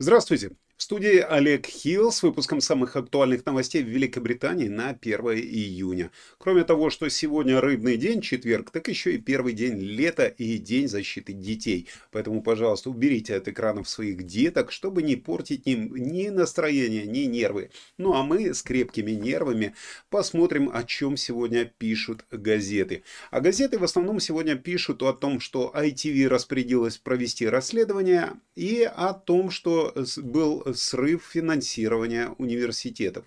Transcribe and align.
Здравствуйте! 0.00 0.50
В 0.80 0.82
студии 0.82 1.18
Олег 1.18 1.66
Хилл 1.66 2.10
с 2.10 2.22
выпуском 2.22 2.62
самых 2.62 2.96
актуальных 2.96 3.44
новостей 3.44 3.82
в 3.82 3.86
Великобритании 3.86 4.68
на 4.68 4.88
1 4.88 5.20
июня. 5.36 6.10
Кроме 6.38 6.64
того, 6.64 6.88
что 6.88 7.06
сегодня 7.10 7.60
рыбный 7.60 7.98
день, 7.98 8.22
четверг, 8.22 8.70
так 8.70 8.88
еще 8.88 9.12
и 9.12 9.18
первый 9.18 9.52
день 9.52 9.76
лета 9.78 10.24
и 10.24 10.56
день 10.56 10.88
защиты 10.88 11.34
детей. 11.34 11.86
Поэтому, 12.12 12.42
пожалуйста, 12.42 12.88
уберите 12.88 13.36
от 13.36 13.46
экранов 13.46 13.90
своих 13.90 14.22
деток, 14.22 14.72
чтобы 14.72 15.02
не 15.02 15.16
портить 15.16 15.66
им 15.66 15.94
ни 15.94 16.30
настроение, 16.30 17.06
ни 17.06 17.26
нервы. 17.26 17.70
Ну 17.98 18.14
а 18.14 18.22
мы 18.22 18.54
с 18.54 18.62
крепкими 18.62 19.10
нервами 19.10 19.74
посмотрим, 20.08 20.70
о 20.72 20.82
чем 20.84 21.18
сегодня 21.18 21.66
пишут 21.66 22.24
газеты. 22.30 23.02
А 23.30 23.42
газеты 23.42 23.78
в 23.78 23.84
основном 23.84 24.18
сегодня 24.18 24.56
пишут 24.56 25.02
о 25.02 25.12
том, 25.12 25.40
что 25.40 25.74
ITV 25.76 26.26
распорядилась 26.28 26.96
провести 26.96 27.46
расследование 27.46 28.30
и 28.56 28.82
о 28.82 29.12
том, 29.12 29.50
что 29.50 29.94
был 30.16 30.69
срыв 30.74 31.22
финансирования 31.30 32.34
университетов. 32.38 33.24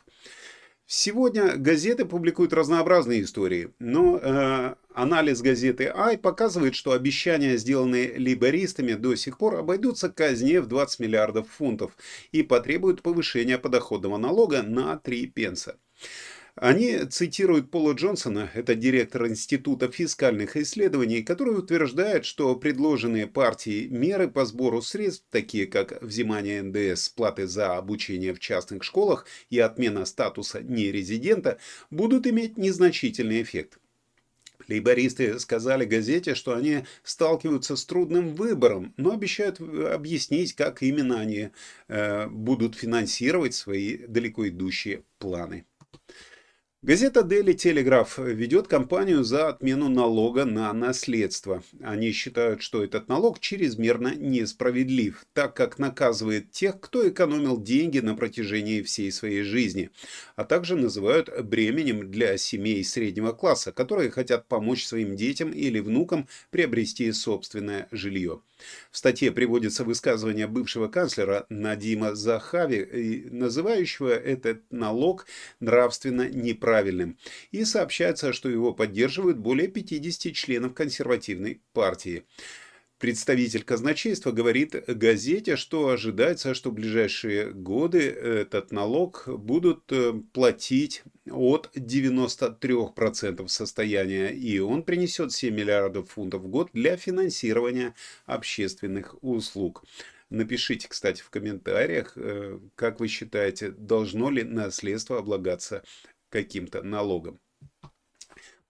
Сегодня 0.85 1.55
газеты 1.55 2.05
публикуют 2.05 2.53
разнообразные 2.53 3.23
истории, 3.23 3.73
но 3.79 4.19
э, 4.21 4.75
анализ 4.93 5.41
газеты 5.41 5.91
«Ай» 5.93 6.17
показывает, 6.17 6.75
что 6.75 6.91
обещания, 6.91 7.57
сделанные 7.57 8.13
либористами, 8.13 8.93
до 8.93 9.15
сих 9.15 9.37
пор 9.37 9.55
обойдутся 9.55 10.09
казне 10.09 10.61
в 10.61 10.67
20 10.67 10.99
миллиардов 10.99 11.49
фунтов 11.49 11.97
и 12.31 12.43
потребуют 12.43 13.01
повышения 13.01 13.57
подоходного 13.57 14.17
налога 14.17 14.61
на 14.61 14.97
3 14.97 15.27
пенса. 15.27 15.77
Они 16.55 16.99
цитируют 17.05 17.71
Пола 17.71 17.93
Джонсона, 17.93 18.51
это 18.53 18.75
директор 18.75 19.27
Института 19.27 19.91
фискальных 19.91 20.55
исследований, 20.55 21.23
который 21.23 21.57
утверждает, 21.57 22.25
что 22.25 22.55
предложенные 22.55 23.25
партией 23.25 23.87
меры 23.87 24.27
по 24.27 24.45
сбору 24.45 24.83
средств, 24.83 25.25
такие 25.31 25.65
как 25.65 25.99
взимание 26.03 26.61
НДС 26.61 27.09
платы 27.09 27.47
за 27.47 27.75
обучение 27.75 28.35
в 28.35 28.39
частных 28.39 28.83
школах 28.83 29.25
и 29.49 29.57
отмена 29.57 30.05
статуса 30.05 30.61
нерезидента, 30.61 31.57
будут 31.89 32.27
иметь 32.27 32.55
незначительный 32.55 33.41
эффект. 33.41 33.79
Лейбористы 34.67 35.39
сказали 35.39 35.85
газете, 35.85 36.35
что 36.35 36.55
они 36.55 36.85
сталкиваются 37.03 37.75
с 37.75 37.83
трудным 37.83 38.35
выбором, 38.35 38.93
но 38.95 39.11
обещают 39.11 39.59
объяснить, 39.59 40.53
как 40.53 40.83
именно 40.83 41.19
они 41.19 41.49
э, 41.87 42.27
будут 42.27 42.75
финансировать 42.75 43.55
свои 43.55 43.97
далеко 43.97 44.47
идущие 44.47 45.03
планы. 45.17 45.65
Газета 46.85 47.21
Daily 47.21 47.55
Telegraph 47.55 48.21
ведет 48.33 48.67
кампанию 48.67 49.23
за 49.23 49.47
отмену 49.47 49.87
налога 49.87 50.43
на 50.43 50.73
наследство. 50.73 51.63
Они 51.81 52.11
считают, 52.11 52.61
что 52.61 52.83
этот 52.83 53.07
налог 53.07 53.39
чрезмерно 53.39 54.13
несправедлив, 54.13 55.25
так 55.31 55.55
как 55.55 55.79
наказывает 55.79 56.51
тех, 56.51 56.81
кто 56.81 57.07
экономил 57.07 57.57
деньги 57.57 57.99
на 57.99 58.15
протяжении 58.15 58.81
всей 58.81 59.13
своей 59.13 59.43
жизни, 59.43 59.91
а 60.35 60.43
также 60.43 60.75
называют 60.75 61.29
бременем 61.45 62.11
для 62.11 62.37
семей 62.37 62.83
среднего 62.83 63.31
класса, 63.31 63.71
которые 63.71 64.11
хотят 64.11 64.49
помочь 64.49 64.85
своим 64.85 65.15
детям 65.15 65.51
или 65.51 65.79
внукам 65.79 66.27
приобрести 66.51 67.09
собственное 67.13 67.87
жилье. 67.91 68.41
В 68.91 68.97
статье 68.97 69.31
приводится 69.31 69.83
высказывание 69.83 70.47
бывшего 70.47 70.87
канцлера 70.87 71.45
Надима 71.49 72.15
Захави, 72.15 73.27
называющего 73.29 74.09
этот 74.09 74.61
налог 74.71 75.25
нравственно 75.59 76.29
неправильным, 76.29 76.72
и 77.51 77.65
сообщается, 77.65 78.33
что 78.33 78.49
его 78.49 78.73
поддерживают 78.73 79.37
более 79.37 79.67
50 79.67 80.33
членов 80.33 80.73
консервативной 80.73 81.61
партии. 81.73 82.23
Представитель 83.03 83.63
казначейства 83.63 84.31
говорит 84.31 84.75
газете, 84.87 85.57
что 85.57 85.89
ожидается, 85.89 86.53
что 86.53 86.69
в 86.69 86.73
ближайшие 86.73 87.51
годы 87.51 87.99
этот 87.99 88.71
налог 88.71 89.25
будут 89.27 89.91
э, 89.91 90.13
платить 90.31 91.03
от 91.29 91.69
93% 91.75 93.45
состояния, 93.49 94.29
и 94.29 94.57
он 94.59 94.83
принесет 94.83 95.33
7 95.33 95.53
миллиардов 95.53 96.11
фунтов 96.11 96.43
в 96.43 96.47
год 96.47 96.69
для 96.71 96.95
финансирования 96.95 97.93
общественных 98.25 99.21
услуг. 99.21 99.83
Напишите, 100.29 100.87
кстати, 100.87 101.21
в 101.21 101.29
комментариях, 101.29 102.13
э, 102.15 102.57
как 102.75 103.01
вы 103.01 103.09
считаете, 103.09 103.69
должно 103.69 104.31
ли 104.31 104.43
наследство 104.43 105.19
облагаться 105.19 105.83
каким-то 106.33 106.81
налогом. 106.81 107.39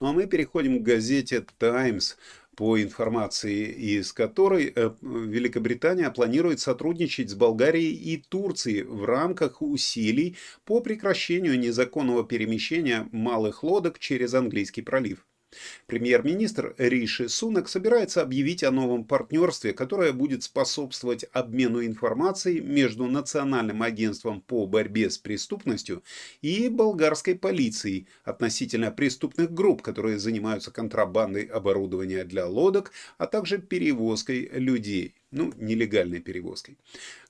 Ну 0.01 0.07
а 0.09 0.13
мы 0.13 0.27
переходим 0.27 0.79
к 0.79 0.83
газете 0.83 1.45
«Таймс», 1.57 2.15
по 2.55 2.79
информации 2.79 3.71
из 3.71 4.13
которой 4.13 4.71
э, 4.75 4.91
Великобритания 5.01 6.11
планирует 6.11 6.59
сотрудничать 6.59 7.31
с 7.31 7.33
Болгарией 7.33 7.93
и 7.95 8.17
Турцией 8.17 8.83
в 8.83 9.05
рамках 9.05 9.61
усилий 9.61 10.35
по 10.65 10.81
прекращению 10.81 11.57
незаконного 11.57 12.23
перемещения 12.23 13.07
малых 13.11 13.63
лодок 13.63 13.97
через 13.97 14.35
Английский 14.35 14.83
пролив. 14.83 15.25
Премьер-министр 15.87 16.75
Риши 16.77 17.29
Сунак 17.29 17.69
собирается 17.69 18.21
объявить 18.21 18.63
о 18.63 18.71
новом 18.71 19.05
партнерстве, 19.05 19.73
которое 19.73 20.13
будет 20.13 20.43
способствовать 20.43 21.25
обмену 21.31 21.83
информацией 21.85 22.61
между 22.61 23.05
Национальным 23.05 23.81
агентством 23.81 24.41
по 24.41 24.65
борьбе 24.65 25.09
с 25.09 25.17
преступностью 25.17 26.03
и 26.41 26.69
болгарской 26.69 27.35
полицией 27.35 28.07
относительно 28.23 28.91
преступных 28.91 29.53
групп, 29.53 29.81
которые 29.81 30.19
занимаются 30.19 30.71
контрабандой 30.71 31.43
оборудования 31.43 32.23
для 32.23 32.47
лодок, 32.47 32.91
а 33.17 33.27
также 33.27 33.57
перевозкой 33.57 34.49
людей 34.53 35.15
ну, 35.33 35.51
нелегальной 35.57 36.19
перевозкой. 36.19 36.77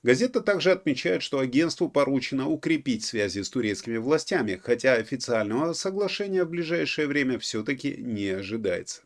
Газета 0.02 0.40
также 0.40 0.70
отмечает, 0.70 1.22
что 1.22 1.38
агентству 1.38 1.88
поручено 1.88 2.48
укрепить 2.48 3.04
связи 3.04 3.40
с 3.42 3.50
турецкими 3.50 3.96
властями, 3.96 4.60
хотя 4.62 4.94
официального 4.94 5.72
соглашения 5.72 6.44
в 6.44 6.50
ближайшее 6.50 7.06
время 7.06 7.38
все-таки 7.38 7.96
не 7.96 8.28
ожидается. 8.28 9.02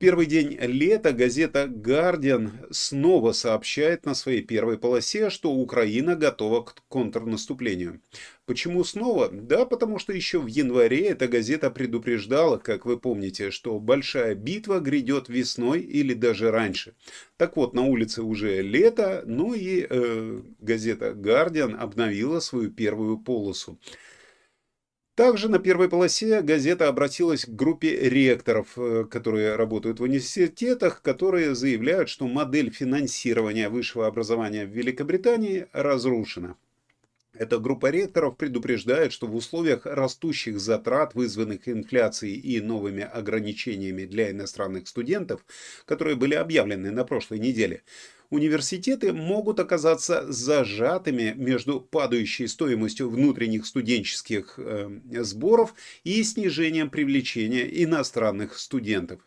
Первый 0.00 0.24
день 0.24 0.56
лета 0.58 1.12
газета 1.12 1.68
«Гардиан» 1.68 2.52
снова 2.70 3.32
сообщает 3.32 4.06
на 4.06 4.14
своей 4.14 4.40
первой 4.40 4.78
полосе, 4.78 5.28
что 5.28 5.52
Украина 5.52 6.16
готова 6.16 6.62
к 6.62 6.82
контрнаступлению. 6.88 8.00
Почему 8.46 8.82
снова? 8.82 9.28
Да, 9.30 9.66
потому 9.66 9.98
что 9.98 10.14
еще 10.14 10.38
в 10.38 10.46
январе 10.46 11.08
эта 11.08 11.28
газета 11.28 11.70
предупреждала, 11.70 12.56
как 12.56 12.86
вы 12.86 12.98
помните, 12.98 13.50
что 13.50 13.78
большая 13.78 14.34
битва 14.34 14.80
грядет 14.80 15.28
весной 15.28 15.80
или 15.80 16.14
даже 16.14 16.50
раньше. 16.50 16.94
Так 17.36 17.58
вот, 17.58 17.74
на 17.74 17.82
улице 17.82 18.22
уже 18.22 18.62
лето, 18.62 19.22
ну 19.26 19.52
и 19.52 19.86
э, 19.86 20.40
газета 20.60 21.12
«Гардиан» 21.12 21.76
обновила 21.78 22.40
свою 22.40 22.70
первую 22.70 23.18
полосу. 23.18 23.78
Также 25.14 25.48
на 25.48 25.58
первой 25.58 25.88
полосе 25.88 26.40
газета 26.40 26.88
обратилась 26.88 27.44
к 27.44 27.50
группе 27.50 28.08
ректоров, 28.08 28.68
э, 28.76 29.04
которые 29.10 29.56
работают 29.56 30.00
в 30.00 30.04
университетах, 30.04 31.02
которые 31.02 31.54
заявляют, 31.54 32.08
что 32.08 32.26
модель 32.26 32.70
финансирования 32.70 33.68
высшего 33.68 34.06
образования 34.06 34.64
в 34.64 34.70
Великобритании 34.70 35.68
разрушена. 35.72 36.56
Эта 37.40 37.58
группа 37.58 37.86
ректоров 37.86 38.36
предупреждает, 38.36 39.14
что 39.14 39.26
в 39.26 39.34
условиях 39.34 39.86
растущих 39.86 40.60
затрат, 40.60 41.14
вызванных 41.14 41.70
инфляцией 41.70 42.34
и 42.38 42.60
новыми 42.60 43.02
ограничениями 43.02 44.04
для 44.04 44.30
иностранных 44.30 44.86
студентов, 44.86 45.46
которые 45.86 46.16
были 46.16 46.34
объявлены 46.34 46.90
на 46.90 47.02
прошлой 47.02 47.38
неделе, 47.38 47.82
университеты 48.28 49.14
могут 49.14 49.58
оказаться 49.58 50.30
зажатыми 50.30 51.32
между 51.34 51.80
падающей 51.80 52.46
стоимостью 52.46 53.08
внутренних 53.08 53.64
студенческих 53.64 54.58
э, 54.58 54.90
сборов 55.22 55.72
и 56.04 56.22
снижением 56.22 56.90
привлечения 56.90 57.64
иностранных 57.84 58.58
студентов. 58.58 59.22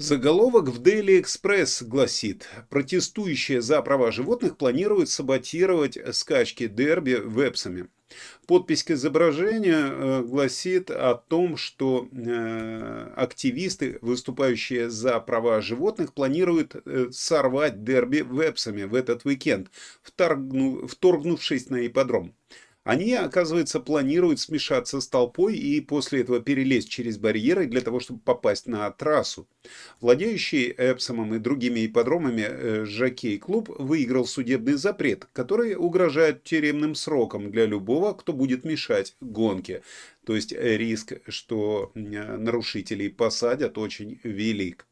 Заголовок 0.00 0.68
в 0.70 0.80
Daily 0.80 1.20
Express 1.20 1.84
гласит, 1.84 2.48
протестующие 2.70 3.60
за 3.60 3.82
права 3.82 4.10
животных 4.10 4.56
планируют 4.56 5.10
саботировать 5.10 5.98
скачки 6.12 6.68
дерби 6.68 7.20
вебсами. 7.22 7.88
Подпись 8.46 8.82
к 8.82 8.92
изображению 8.92 9.76
э, 9.76 10.22
гласит 10.22 10.90
о 10.90 11.16
том, 11.16 11.58
что 11.58 12.08
э, 12.10 13.12
активисты, 13.14 13.98
выступающие 14.00 14.88
за 14.88 15.20
права 15.20 15.60
животных, 15.60 16.14
планируют 16.14 16.76
э, 16.76 17.08
сорвать 17.12 17.84
дерби 17.84 18.22
вебсами 18.22 18.84
в 18.84 18.94
этот 18.94 19.26
уикенд, 19.26 19.68
вторгнувшись 20.02 21.68
на 21.68 21.86
ипподром. 21.86 22.34
Они, 22.82 23.12
оказывается, 23.12 23.78
планируют 23.78 24.40
смешаться 24.40 25.00
с 25.02 25.08
толпой 25.08 25.54
и 25.56 25.80
после 25.82 26.22
этого 26.22 26.40
перелезть 26.40 26.88
через 26.88 27.18
барьеры 27.18 27.66
для 27.66 27.82
того, 27.82 28.00
чтобы 28.00 28.20
попасть 28.20 28.66
на 28.66 28.90
трассу. 28.90 29.46
Владеющий 30.00 30.70
Эпсомом 30.70 31.34
и 31.34 31.38
другими 31.38 31.84
ипподромами 31.84 32.46
э, 32.48 32.84
Жокей-клуб 32.86 33.68
выиграл 33.78 34.24
судебный 34.24 34.74
запрет, 34.74 35.26
который 35.34 35.76
угрожает 35.76 36.42
тюремным 36.42 36.94
сроком 36.94 37.50
для 37.50 37.66
любого, 37.66 38.14
кто 38.14 38.32
будет 38.32 38.64
мешать 38.64 39.14
гонке. 39.20 39.82
То 40.24 40.34
есть 40.34 40.52
риск, 40.52 41.14
что 41.28 41.92
нарушителей 41.94 43.10
посадят, 43.10 43.76
очень 43.76 44.20
велик. 44.22 44.86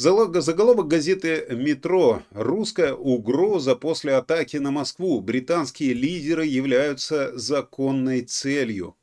Заголовок 0.00 0.88
газеты 0.88 1.44
«Метро». 1.50 2.22
Русская 2.30 2.94
угроза 2.94 3.76
после 3.76 4.14
атаки 4.14 4.56
на 4.56 4.70
Москву. 4.70 5.20
Британские 5.20 5.92
лидеры 5.92 6.46
являются 6.46 7.38
законной 7.38 8.22
целью. 8.22 8.96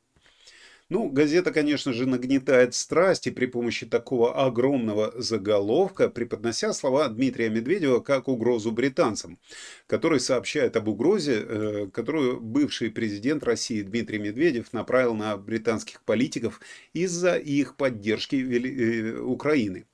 Ну, 0.90 1.08
газета, 1.08 1.52
конечно 1.52 1.92
же, 1.92 2.04
нагнетает 2.04 2.74
страсти 2.74 3.28
при 3.28 3.46
помощи 3.46 3.86
такого 3.86 4.44
огромного 4.44 5.12
заголовка, 5.16 6.08
преподнося 6.08 6.72
слова 6.72 7.06
Дмитрия 7.08 7.48
Медведева 7.48 8.00
как 8.00 8.26
угрозу 8.26 8.72
британцам, 8.72 9.38
который 9.86 10.18
сообщает 10.18 10.76
об 10.76 10.88
угрозе, 10.88 11.44
э, 11.46 11.86
которую 11.92 12.40
бывший 12.40 12.90
президент 12.90 13.44
России 13.44 13.82
Дмитрий 13.82 14.18
Медведев 14.18 14.72
направил 14.72 15.14
на 15.14 15.36
британских 15.36 16.02
политиков 16.02 16.60
из-за 16.92 17.36
их 17.36 17.76
поддержки 17.76 18.34
э, 18.34 19.20
Украины. 19.20 19.86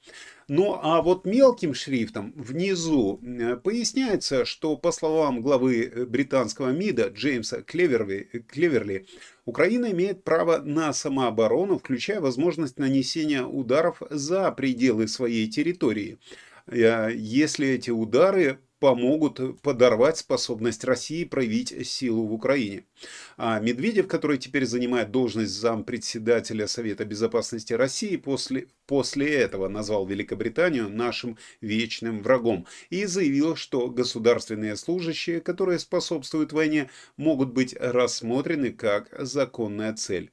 Ну 0.49 0.79
а 0.83 1.01
вот 1.01 1.25
мелким 1.25 1.73
шрифтом 1.75 2.33
внизу 2.37 3.21
э, 3.23 3.57
поясняется, 3.57 4.45
что 4.45 4.77
по 4.77 4.93
словам 4.93 5.41
главы 5.41 5.85
э, 5.85 6.05
британского 6.05 6.71
МИДа 6.71 7.09
Джеймса 7.09 7.63
Клеверли, 7.63 8.29
Клеверли, 8.49 9.07
Украина 9.47 9.91
имеет 9.93 10.23
право 10.23 10.59
на 10.59 10.93
самооборону, 10.93 11.79
включая 11.79 12.21
возможность 12.21 12.79
нанесения 12.79 13.45
ударов 13.45 14.03
за 14.11 14.51
пределы 14.53 15.09
своей 15.09 15.49
территории 15.49 16.19
э, 16.67 17.11
если 17.15 17.69
эти 17.69 17.91
удары 17.91 18.59
помогут 18.85 19.63
подорвать 19.63 20.19
способность 20.19 20.85
России 20.85 21.25
проявить 21.25 21.89
силу 21.89 22.27
в 22.27 22.35
Украине. 22.35 22.85
А 23.39 23.59
Медведев, 23.59 24.07
который 24.09 24.37
теперь 24.37 24.67
занимает 24.67 25.11
должность 25.11 25.53
зампредседателя 25.53 26.67
Совета 26.67 27.07
Безопасности 27.07 27.73
России, 27.73 28.17
после, 28.17 28.67
после 28.87 29.33
этого 29.35 29.69
назвал 29.69 30.07
Великобританию 30.07 30.89
нашим 30.89 31.39
вечным 31.61 32.23
врагом 32.23 32.67
и 32.91 33.07
заявил, 33.07 33.57
что 33.57 33.89
государственные 33.89 34.77
служащие, 34.77 35.41
которые 35.41 35.79
способствуют 35.79 36.53
войне, 36.53 36.91
могут 37.17 37.53
быть 37.53 37.75
рассмотрены 37.79 38.73
как 38.73 39.09
законная 39.19 39.95
цель. 39.95 40.31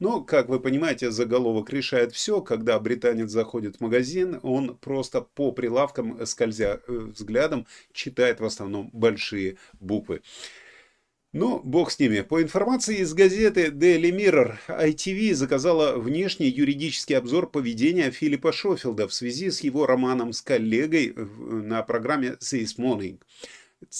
Но, 0.00 0.22
как 0.22 0.48
вы 0.48 0.60
понимаете, 0.60 1.10
заголовок 1.10 1.70
решает 1.70 2.12
все. 2.12 2.40
Когда 2.40 2.78
британец 2.78 3.30
заходит 3.30 3.76
в 3.76 3.80
магазин, 3.80 4.40
он 4.42 4.76
просто 4.76 5.20
по 5.20 5.52
прилавкам, 5.52 6.26
скользя 6.26 6.80
э, 6.86 6.92
взглядом, 6.92 7.66
читает 7.92 8.40
в 8.40 8.44
основном 8.44 8.90
большие 8.92 9.56
буквы. 9.80 10.20
Но 11.34 11.58
бог 11.64 11.90
с 11.90 11.98
ними. 11.98 12.20
По 12.20 12.40
информации 12.40 12.98
из 12.98 13.12
газеты 13.12 13.66
Daily 13.66 14.12
Mirror, 14.12 14.56
ITV 14.68 15.34
заказала 15.34 15.98
внешний 15.98 16.46
юридический 16.46 17.18
обзор 17.18 17.50
поведения 17.50 18.12
Филиппа 18.12 18.52
Шофилда 18.52 19.08
в 19.08 19.12
связи 19.12 19.50
с 19.50 19.60
его 19.60 19.84
романом 19.84 20.32
с 20.32 20.40
коллегой 20.40 21.12
на 21.16 21.82
программе 21.82 22.36
This 22.40 22.78
Morning. 22.78 23.18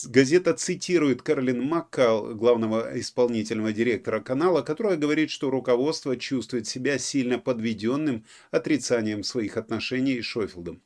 Газета 0.05 0.55
цитирует 0.55 1.23
Карлин 1.23 1.61
Маккал, 1.61 2.37
главного 2.37 3.01
исполнительного 3.01 3.73
директора 3.73 4.21
канала, 4.21 4.63
которая 4.63 4.97
говорит, 4.97 5.31
что 5.31 5.51
руководство 5.51 6.17
чувствует 6.17 6.69
себя 6.69 6.99
сильно 6.99 7.41
подведенным 7.41 8.25
отрицанием 8.53 9.25
своих 9.25 9.57
отношений 9.57 10.23
с 10.23 10.25
Шофилдом. 10.25 10.81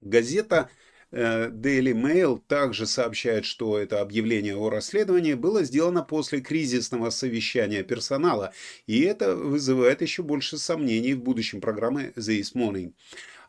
Газета 0.00 0.70
Daily 1.12 1.92
Mail 1.92 2.40
также 2.48 2.86
сообщает, 2.86 3.44
что 3.44 3.78
это 3.78 4.00
объявление 4.00 4.56
о 4.56 4.70
расследовании 4.70 5.34
было 5.34 5.62
сделано 5.62 6.02
после 6.02 6.40
кризисного 6.40 7.10
совещания 7.10 7.82
персонала, 7.82 8.52
и 8.86 9.02
это 9.02 9.36
вызывает 9.36 10.00
еще 10.00 10.22
больше 10.22 10.56
сомнений 10.56 11.14
в 11.14 11.22
будущем 11.22 11.60
программы 11.60 12.12
This 12.16 12.54
Morning. 12.54 12.92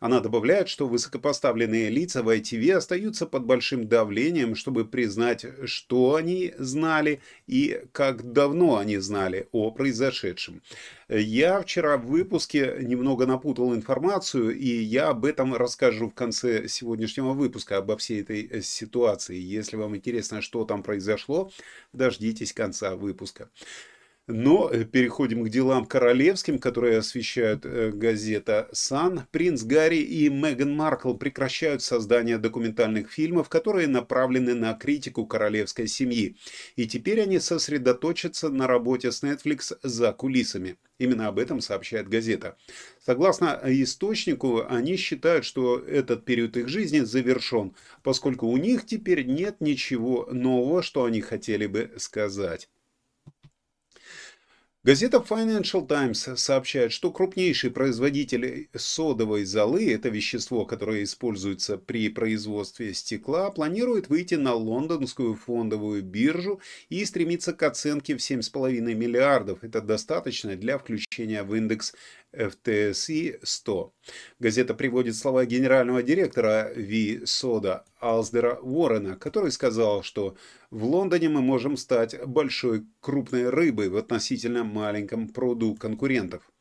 Она 0.03 0.19
добавляет, 0.19 0.67
что 0.67 0.89
высокопоставленные 0.89 1.89
лица 1.89 2.23
в 2.23 2.27
ITV 2.27 2.73
остаются 2.73 3.25
под 3.25 3.45
большим 3.45 3.87
давлением, 3.87 4.53
чтобы 4.53 4.83
признать, 4.83 5.45
что 5.63 6.15
они 6.15 6.53
знали 6.57 7.21
и 7.47 7.83
как 7.93 8.33
давно 8.33 8.75
они 8.75 8.97
знали 8.97 9.47
о 9.53 9.71
произошедшем. 9.71 10.61
Я 11.07 11.61
вчера 11.61 11.95
в 11.95 12.07
выпуске 12.07 12.79
немного 12.81 13.25
напутал 13.25 13.73
информацию, 13.73 14.53
и 14.53 14.67
я 14.67 15.07
об 15.07 15.23
этом 15.23 15.55
расскажу 15.55 16.09
в 16.09 16.13
конце 16.13 16.67
сегодняшнего 16.67 17.31
выпуска, 17.31 17.77
обо 17.77 17.95
всей 17.95 18.23
этой 18.23 18.61
ситуации. 18.61 19.37
Если 19.37 19.77
вам 19.77 19.95
интересно, 19.95 20.41
что 20.41 20.65
там 20.65 20.83
произошло, 20.83 21.49
дождитесь 21.93 22.51
конца 22.51 22.97
выпуска. 22.97 23.49
Но 24.25 24.69
э, 24.71 24.85
переходим 24.85 25.43
к 25.43 25.49
делам 25.49 25.85
королевским, 25.85 26.57
которые 26.57 26.99
освещают 26.99 27.65
э, 27.65 27.91
газета 27.91 28.69
«Сан». 28.71 29.27
Принц 29.31 29.63
Гарри 29.63 29.97
и 29.97 30.29
Меган 30.29 30.73
Маркл 30.73 31.13
прекращают 31.13 31.81
создание 31.81 32.37
документальных 32.37 33.11
фильмов, 33.11 33.49
которые 33.49 33.87
направлены 33.89 34.53
на 34.53 34.75
критику 34.75 35.25
королевской 35.25 35.87
семьи. 35.87 36.37
И 36.77 36.87
теперь 36.87 37.21
они 37.21 37.37
сосредоточатся 37.39 38.47
на 38.47 38.65
работе 38.65 39.11
с 39.11 39.23
Netflix 39.23 39.77
за 39.83 40.13
кулисами. 40.13 40.77
Именно 40.99 41.27
об 41.27 41.37
этом 41.37 41.59
сообщает 41.59 42.07
газета. 42.07 42.55
Согласно 43.05 43.59
источнику, 43.65 44.63
они 44.65 44.95
считают, 44.95 45.43
что 45.43 45.77
этот 45.79 46.23
период 46.23 46.55
их 46.55 46.69
жизни 46.69 47.01
завершен, 47.01 47.75
поскольку 48.03 48.47
у 48.47 48.55
них 48.55 48.85
теперь 48.85 49.25
нет 49.25 49.57
ничего 49.59 50.29
нового, 50.31 50.81
что 50.81 51.03
они 51.03 51.19
хотели 51.19 51.65
бы 51.65 51.91
сказать. 51.97 52.69
Газета 54.85 55.23
Financial 55.25 55.87
Times 55.87 56.27
сообщает, 56.35 56.91
что 56.91 57.09
крупнейший 57.09 57.71
производитель 57.71 58.67
содовой 58.75 59.45
золы, 59.45 59.89
это 59.89 60.09
вещество, 60.09 60.65
которое 60.65 61.03
используется 61.03 61.77
при 61.77 62.09
производстве 62.09 62.93
стекла, 62.93 63.49
планирует 63.49 64.09
выйти 64.09 64.35
на 64.35 64.53
лондонскую 64.53 65.35
фондовую 65.35 66.03
биржу 66.03 66.59
и 66.89 67.05
стремится 67.05 67.53
к 67.53 67.63
оценке 67.63 68.17
в 68.17 68.19
7,5 68.19 68.81
миллиардов. 68.93 69.63
Это 69.63 69.79
достаточно 69.79 70.57
для 70.57 70.77
включения 70.77 71.43
в 71.43 71.55
индекс 71.55 71.93
FTSE 72.33 73.39
100. 73.43 73.93
Газета 74.39 74.73
приводит 74.73 75.15
слова 75.15 75.45
генерального 75.45 76.03
директора 76.03 76.71
Ви 76.75 77.21
Сода 77.25 77.85
Алсдера 77.99 78.59
Уоррена, 78.61 79.15
который 79.15 79.51
сказал, 79.51 80.03
что 80.03 80.35
в 80.71 80.83
Лондоне 80.85 81.29
мы 81.29 81.41
можем 81.41 81.77
стать 81.77 82.15
большой 82.25 82.85
крупной 82.99 83.49
рыбой 83.49 83.89
в 83.89 83.97
относительно 83.97 84.63
маленьком 84.63 85.29
пруду 85.29 85.75
конкурентов. 85.75 86.52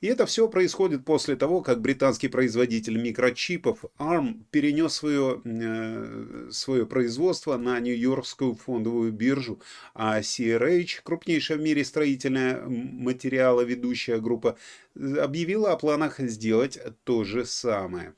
И 0.00 0.06
это 0.06 0.26
все 0.26 0.48
происходит 0.48 1.04
после 1.04 1.36
того, 1.36 1.60
как 1.60 1.80
британский 1.80 2.28
производитель 2.28 3.00
микрочипов 3.00 3.84
ARM 3.98 4.44
перенес 4.50 4.94
свое, 4.94 5.40
э, 5.44 6.48
свое 6.50 6.86
производство 6.86 7.56
на 7.56 7.80
Нью-Йоркскую 7.80 8.54
фондовую 8.54 9.12
биржу, 9.12 9.60
а 9.94 10.20
CRH, 10.20 11.02
крупнейшая 11.02 11.58
в 11.58 11.60
мире 11.60 11.84
строительная 11.84 12.62
материаловедущая 12.66 14.18
группа, 14.20 14.56
объявила 14.94 15.72
о 15.72 15.76
планах 15.76 16.20
сделать 16.20 16.78
то 17.04 17.24
же 17.24 17.44
самое. 17.44 18.14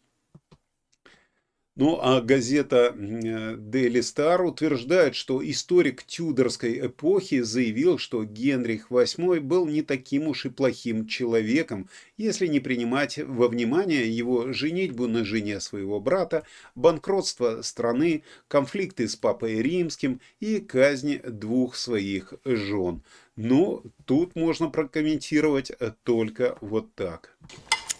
Ну 1.81 1.99
а 1.99 2.21
газета 2.21 2.95
Daily 2.95 4.01
Star 4.01 4.43
утверждает, 4.43 5.15
что 5.15 5.43
историк 5.43 6.03
Тюдорской 6.03 6.89
эпохи 6.89 7.41
заявил, 7.41 7.97
что 7.97 8.23
Генрих 8.23 8.91
VIII 8.91 9.41
был 9.41 9.65
не 9.65 9.81
таким 9.81 10.29
уж 10.29 10.45
и 10.45 10.51
плохим 10.51 11.07
человеком, 11.07 11.89
если 12.19 12.49
не 12.49 12.61
принимать 12.61 13.17
во 13.17 13.49
внимание 13.49 14.15
его 14.15 14.53
женитьбу 14.53 15.07
на 15.07 15.25
жене 15.25 15.59
своего 15.59 16.01
брата, 16.01 16.45
банкротство 16.75 17.63
страны, 17.63 18.25
конфликты 18.47 19.09
с 19.09 19.17
папой 19.17 19.63
римским 19.63 20.21
и 20.39 20.59
казни 20.61 21.23
двух 21.27 21.77
своих 21.77 22.35
жен. 22.45 23.03
Но 23.37 23.83
тут 24.05 24.37
можно 24.37 24.69
прокомментировать 24.69 25.73
только 26.03 26.59
вот 26.61 26.95
так. 26.95 27.35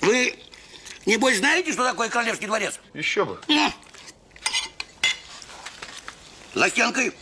Вы 0.03 0.35
Небось, 1.07 1.39
знаете, 1.39 1.73
что 1.73 1.85
такое 1.85 2.09
королевский 2.09 2.47
дворец? 2.47 2.79
Еще 2.95 3.25
бы. 3.25 3.39
Ну. 3.49 3.73
За 6.55 6.69
стенкой 6.69 7.13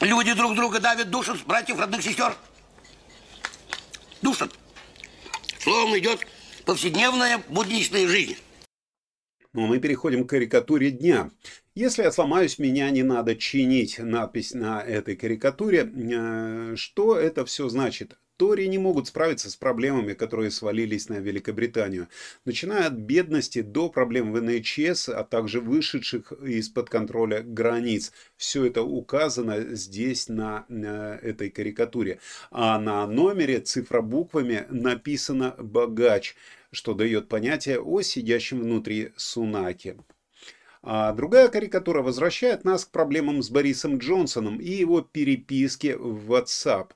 люди 0.00 0.32
друг 0.32 0.54
друга 0.54 0.80
давят, 0.80 1.10
душат, 1.10 1.44
братьев, 1.46 1.78
родных 1.78 2.02
сестер. 2.02 2.36
Душат. 4.22 4.52
Словом, 5.58 5.98
идет 5.98 6.26
повседневная 6.64 7.42
будничная 7.48 8.08
жизнь. 8.08 8.36
Ну, 9.52 9.66
мы 9.66 9.78
переходим 9.78 10.26
к 10.26 10.30
карикатуре 10.30 10.90
дня. 10.90 11.30
Если 11.74 12.02
я 12.02 12.10
сломаюсь, 12.10 12.58
меня 12.58 12.90
не 12.90 13.02
надо 13.02 13.36
чинить. 13.36 13.98
Надпись 13.98 14.52
на 14.52 14.82
этой 14.82 15.16
карикатуре. 15.16 15.90
Э, 15.94 16.74
что 16.76 17.16
это 17.16 17.44
все 17.44 17.68
значит? 17.68 18.18
Тори 18.36 18.66
не 18.68 18.78
могут 18.78 19.06
справиться 19.06 19.48
с 19.48 19.54
проблемами, 19.54 20.12
которые 20.12 20.50
свалились 20.50 21.08
на 21.08 21.20
Великобританию, 21.20 22.08
начиная 22.44 22.88
от 22.88 22.94
бедности 22.94 23.62
до 23.62 23.88
проблем 23.88 24.32
в 24.32 24.40
НХС, 24.42 25.08
а 25.08 25.22
также 25.22 25.60
вышедших 25.60 26.32
из-под 26.32 26.90
контроля 26.90 27.42
границ. 27.42 28.12
Все 28.36 28.64
это 28.64 28.82
указано 28.82 29.76
здесь 29.76 30.28
на, 30.28 30.66
этой 31.22 31.50
карикатуре. 31.50 32.18
А 32.50 32.78
на 32.80 33.06
номере 33.06 33.60
цифробуквами 33.60 34.66
написано 34.68 35.54
«богач». 35.58 36.34
что 36.72 36.94
дает 36.94 37.28
понятие 37.28 37.80
о 37.80 38.02
сидящем 38.02 38.60
внутри 38.60 39.12
Сунаке. 39.16 39.96
А 40.82 41.12
другая 41.12 41.48
карикатура 41.48 42.02
возвращает 42.02 42.64
нас 42.64 42.84
к 42.84 42.90
проблемам 42.90 43.44
с 43.44 43.48
Борисом 43.48 43.98
Джонсоном 43.98 44.58
и 44.58 44.70
его 44.70 45.02
переписке 45.02 45.96
в 45.96 46.32
WhatsApp. 46.32 46.90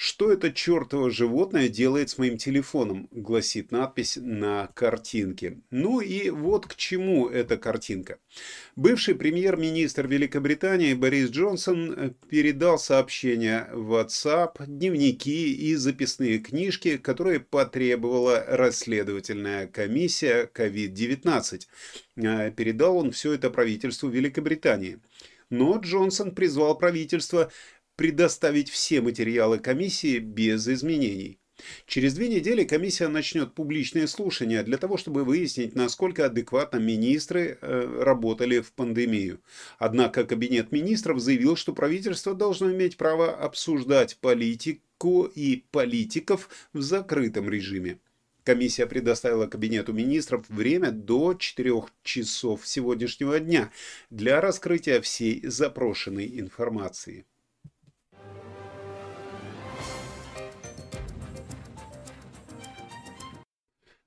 «Что 0.00 0.32
это 0.32 0.52
чертово 0.52 1.10
животное 1.10 1.68
делает 1.68 2.08
с 2.08 2.18
моим 2.18 2.38
телефоном?»– 2.38 3.08
гласит 3.10 3.72
надпись 3.72 4.16
на 4.16 4.68
картинке. 4.68 5.58
Ну 5.72 6.00
и 6.00 6.30
вот 6.30 6.68
к 6.68 6.76
чему 6.76 7.26
эта 7.26 7.56
картинка. 7.56 8.20
Бывший 8.76 9.16
премьер-министр 9.16 10.06
Великобритании 10.06 10.94
Борис 10.94 11.30
Джонсон 11.30 11.92
э, 11.92 12.10
передал 12.30 12.78
сообщения 12.78 13.68
в 13.72 13.92
WhatsApp, 13.92 14.66
дневники 14.68 15.52
и 15.52 15.74
записные 15.74 16.38
книжки, 16.38 16.96
которые 16.96 17.40
потребовала 17.40 18.44
расследовательная 18.46 19.66
комиссия 19.66 20.48
COVID-19. 20.54 21.62
Э, 22.18 22.52
передал 22.52 22.98
он 22.98 23.10
все 23.10 23.32
это 23.32 23.50
правительству 23.50 24.08
Великобритании. 24.08 25.00
Но 25.50 25.78
Джонсон 25.78 26.34
призвал 26.34 26.76
правительство 26.76 27.50
предоставить 27.98 28.70
все 28.70 29.00
материалы 29.00 29.58
комиссии 29.58 30.20
без 30.20 30.68
изменений. 30.68 31.40
Через 31.84 32.14
две 32.14 32.28
недели 32.28 32.62
комиссия 32.62 33.08
начнет 33.08 33.54
публичные 33.54 34.06
слушания 34.06 34.62
для 34.62 34.78
того, 34.78 34.96
чтобы 34.96 35.24
выяснить, 35.24 35.74
насколько 35.74 36.26
адекватно 36.26 36.78
министры 36.78 37.58
э, 37.60 38.02
работали 38.04 38.60
в 38.60 38.72
пандемию. 38.72 39.40
Однако 39.80 40.22
Кабинет 40.22 40.70
министров 40.70 41.18
заявил, 41.18 41.56
что 41.56 41.72
правительство 41.72 42.34
должно 42.34 42.70
иметь 42.70 42.96
право 42.96 43.34
обсуждать 43.34 44.16
политику 44.20 45.24
и 45.24 45.64
политиков 45.72 46.48
в 46.72 46.80
закрытом 46.80 47.50
режиме. 47.50 47.98
Комиссия 48.44 48.86
предоставила 48.86 49.48
Кабинету 49.48 49.92
министров 49.92 50.48
время 50.48 50.92
до 50.92 51.34
4 51.34 51.82
часов 52.04 52.64
сегодняшнего 52.64 53.40
дня 53.40 53.72
для 54.08 54.40
раскрытия 54.40 55.00
всей 55.00 55.44
запрошенной 55.44 56.38
информации. 56.38 57.24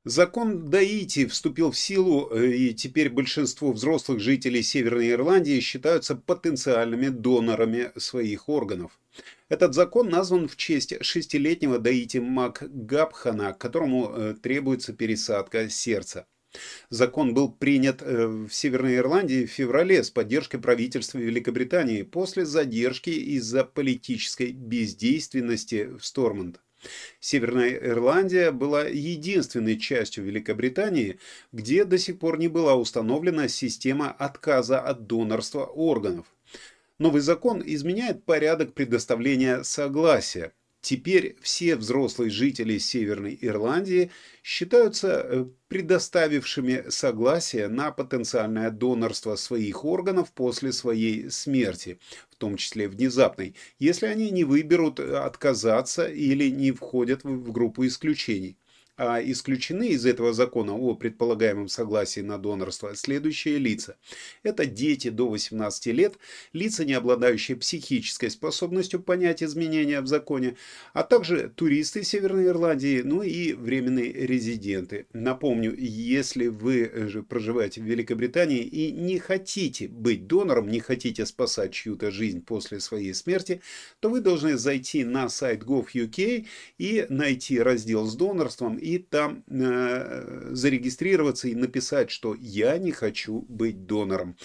Закон 0.04 0.72
Даити 0.72 1.28
вступил 1.28 1.70
в 1.70 1.78
силу, 1.78 2.28
э, 2.32 2.48
и 2.54 2.74
теперь 2.74 3.12
большинство 3.12 3.72
взрослых 3.72 4.20
жителей 4.20 4.64
Северной 4.64 5.12
Ирландии 5.12 5.60
считаются 5.60 6.16
потенциальными 6.16 7.10
донорами 7.10 7.92
своих 7.98 8.50
органов. 8.50 9.00
Этот 9.48 9.76
закон 9.76 10.10
назван 10.10 10.48
в 10.48 10.56
честь 10.56 11.04
шестилетнего 11.04 11.78
Даити 11.78 12.18
Макгабхана, 12.18 13.54
которому 13.54 14.12
э, 14.12 14.36
требуется 14.42 14.92
пересадка 14.92 15.70
сердца. 15.70 16.26
Закон 16.90 17.36
был 17.36 17.52
принят 17.52 18.02
э, 18.02 18.26
в 18.26 18.50
Северной 18.50 18.98
Ирландии 18.98 19.46
в 19.46 19.52
феврале 19.52 20.04
с 20.04 20.10
поддержкой 20.10 20.58
правительства 20.58 21.20
Великобритании 21.20 22.02
после 22.02 22.46
задержки 22.46 23.12
из-за 23.12 23.64
политической 23.66 24.52
бездейственности 24.52 25.92
в 25.96 26.04
Стормонд. 26.04 26.60
Северная 27.20 27.76
Ирландия 27.76 28.52
была 28.52 28.84
единственной 28.84 29.78
частью 29.78 30.24
Великобритании, 30.24 31.20
где 31.52 31.86
до 31.86 31.98
сих 31.98 32.20
пор 32.20 32.40
не 32.40 32.48
была 32.48 32.76
установлена 32.76 33.48
система 33.48 34.12
отказа 34.12 34.80
от 34.80 35.08
донорства 35.08 35.66
органов. 35.66 36.26
Новый 37.00 37.22
закон 37.22 37.64
изменяет 37.66 38.26
порядок 38.26 38.74
предоставления 38.74 39.64
согласия. 39.64 40.52
Теперь 40.82 41.36
все 41.42 41.76
взрослые 41.76 42.32
жители 42.32 42.80
Северной 42.80 43.38
Ирландии 43.40 44.10
считаются 44.44 45.22
э, 45.24 45.46
предоставившими 45.68 46.86
согласие 46.90 47.68
на 47.68 47.92
потенциальное 47.92 48.72
донорство 48.72 49.36
своих 49.36 49.86
органов 49.86 50.32
после 50.32 50.72
своей 50.72 51.30
смерти, 51.30 52.00
том 52.42 52.58
числе 52.58 52.88
внезапной, 52.88 53.56
если 53.78 54.08
они 54.08 54.32
не 54.32 54.44
выберут 54.44 55.00
отказаться 55.00 56.08
или 56.08 56.50
не 56.50 56.72
входят 56.72 57.24
в 57.24 57.52
группу 57.52 57.86
исключений 57.86 58.58
исключены 58.98 59.90
из 59.90 60.06
этого 60.06 60.34
закона 60.34 60.74
о 60.76 60.96
предполагаемом 60.96 61.68
согласии 61.68 62.22
на 62.22 62.38
донорство 62.38 62.96
следующие 62.96 63.58
лица. 63.58 63.98
Это 64.44 64.66
дети 64.66 65.10
до 65.10 65.28
18 65.28 65.88
лет, 65.88 66.18
лица, 66.54 66.86
не 66.86 66.94
обладающие 66.94 67.58
психической 67.58 68.30
способностью 68.30 69.02
понять 69.02 69.42
изменения 69.44 70.02
в 70.02 70.08
законе, 70.08 70.56
а 70.94 71.04
также 71.04 71.50
туристы 71.50 72.04
Северной 72.04 72.48
Ирландии, 72.48 73.02
ну 73.04 73.22
и 73.22 73.54
временные 73.54 74.12
резиденты. 74.12 75.08
Напомню, 75.14 75.76
если 75.78 76.48
вы 76.48 76.92
же 77.10 77.24
проживаете 77.24 77.82
в 77.82 77.86
Великобритании 77.86 78.64
и 78.64 78.92
не 78.92 79.20
хотите 79.20 79.88
быть 79.88 80.28
донором, 80.28 80.70
не 80.70 80.80
хотите 80.80 81.26
спасать 81.26 81.74
чью-то 81.74 82.12
жизнь 82.12 82.42
после 82.42 82.80
своей 82.80 83.14
смерти, 83.14 83.62
то 84.00 84.10
вы 84.10 84.22
должны 84.22 84.58
зайти 84.58 85.04
на 85.04 85.30
сайт 85.30 85.64
gov.uk 85.64 86.46
и 86.78 87.06
найти 87.10 87.60
раздел 87.60 88.06
с 88.06 88.16
донорством 88.16 88.78
и 88.82 88.98
там 88.98 89.44
э, 89.48 90.50
зарегистрироваться 90.52 91.48
и 91.48 91.56
написать, 91.56 92.10
что 92.10 92.36
я 92.40 92.78
не 92.80 92.92
хочу 92.92 93.46
быть 93.48 93.86
донором. 93.86 94.36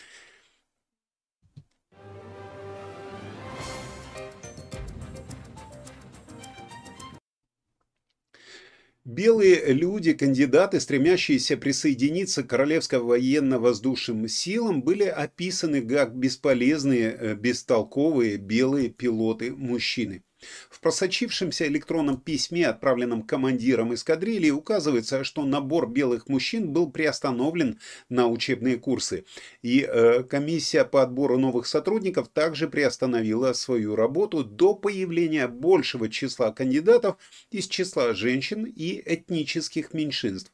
Белые 9.07 9.73
люди, 9.73 10.15
кандидаты, 10.15 10.81
стремящиеся 10.81 11.57
присоединиться 11.57 12.43
к 12.43 12.49
Королевским 12.49 13.07
военно-воздушным 13.07 14.27
силам, 14.27 14.83
были 14.83 15.05
описаны 15.05 15.81
как 15.81 16.15
бесполезные, 16.17 17.17
э, 17.17 17.35
бестолковые 17.37 18.37
белые 18.37 18.91
пилоты-мужчины. 18.91 20.25
В 20.71 20.81
просочившемся 20.81 21.67
электронном 21.67 22.19
письме, 22.19 22.69
отправленном 22.69 23.23
командиром 23.23 23.95
эскадрильи, 23.95 24.51
указывается, 24.51 25.25
что 25.25 25.45
набор 25.45 25.89
белых 25.89 26.29
мужчин 26.29 26.73
был 26.73 26.91
приостановлен 26.91 27.79
на 28.09 28.29
учебные 28.29 28.79
курсы, 28.79 29.25
и 29.63 29.81
э, 29.81 30.23
комиссия 30.23 30.85
по 30.85 31.03
отбору 31.03 31.39
новых 31.39 31.67
сотрудников 31.67 32.29
также 32.29 32.69
приостановила 32.69 33.53
свою 33.53 33.97
работу 33.97 34.45
до 34.45 34.75
появления 34.75 35.49
большего 35.49 36.09
числа 36.09 36.53
кандидатов 36.53 37.17
из 37.51 37.67
числа 37.69 38.15
женщин 38.15 38.65
и 38.65 39.03
этнических 39.05 39.93
меньшинств. 39.93 40.53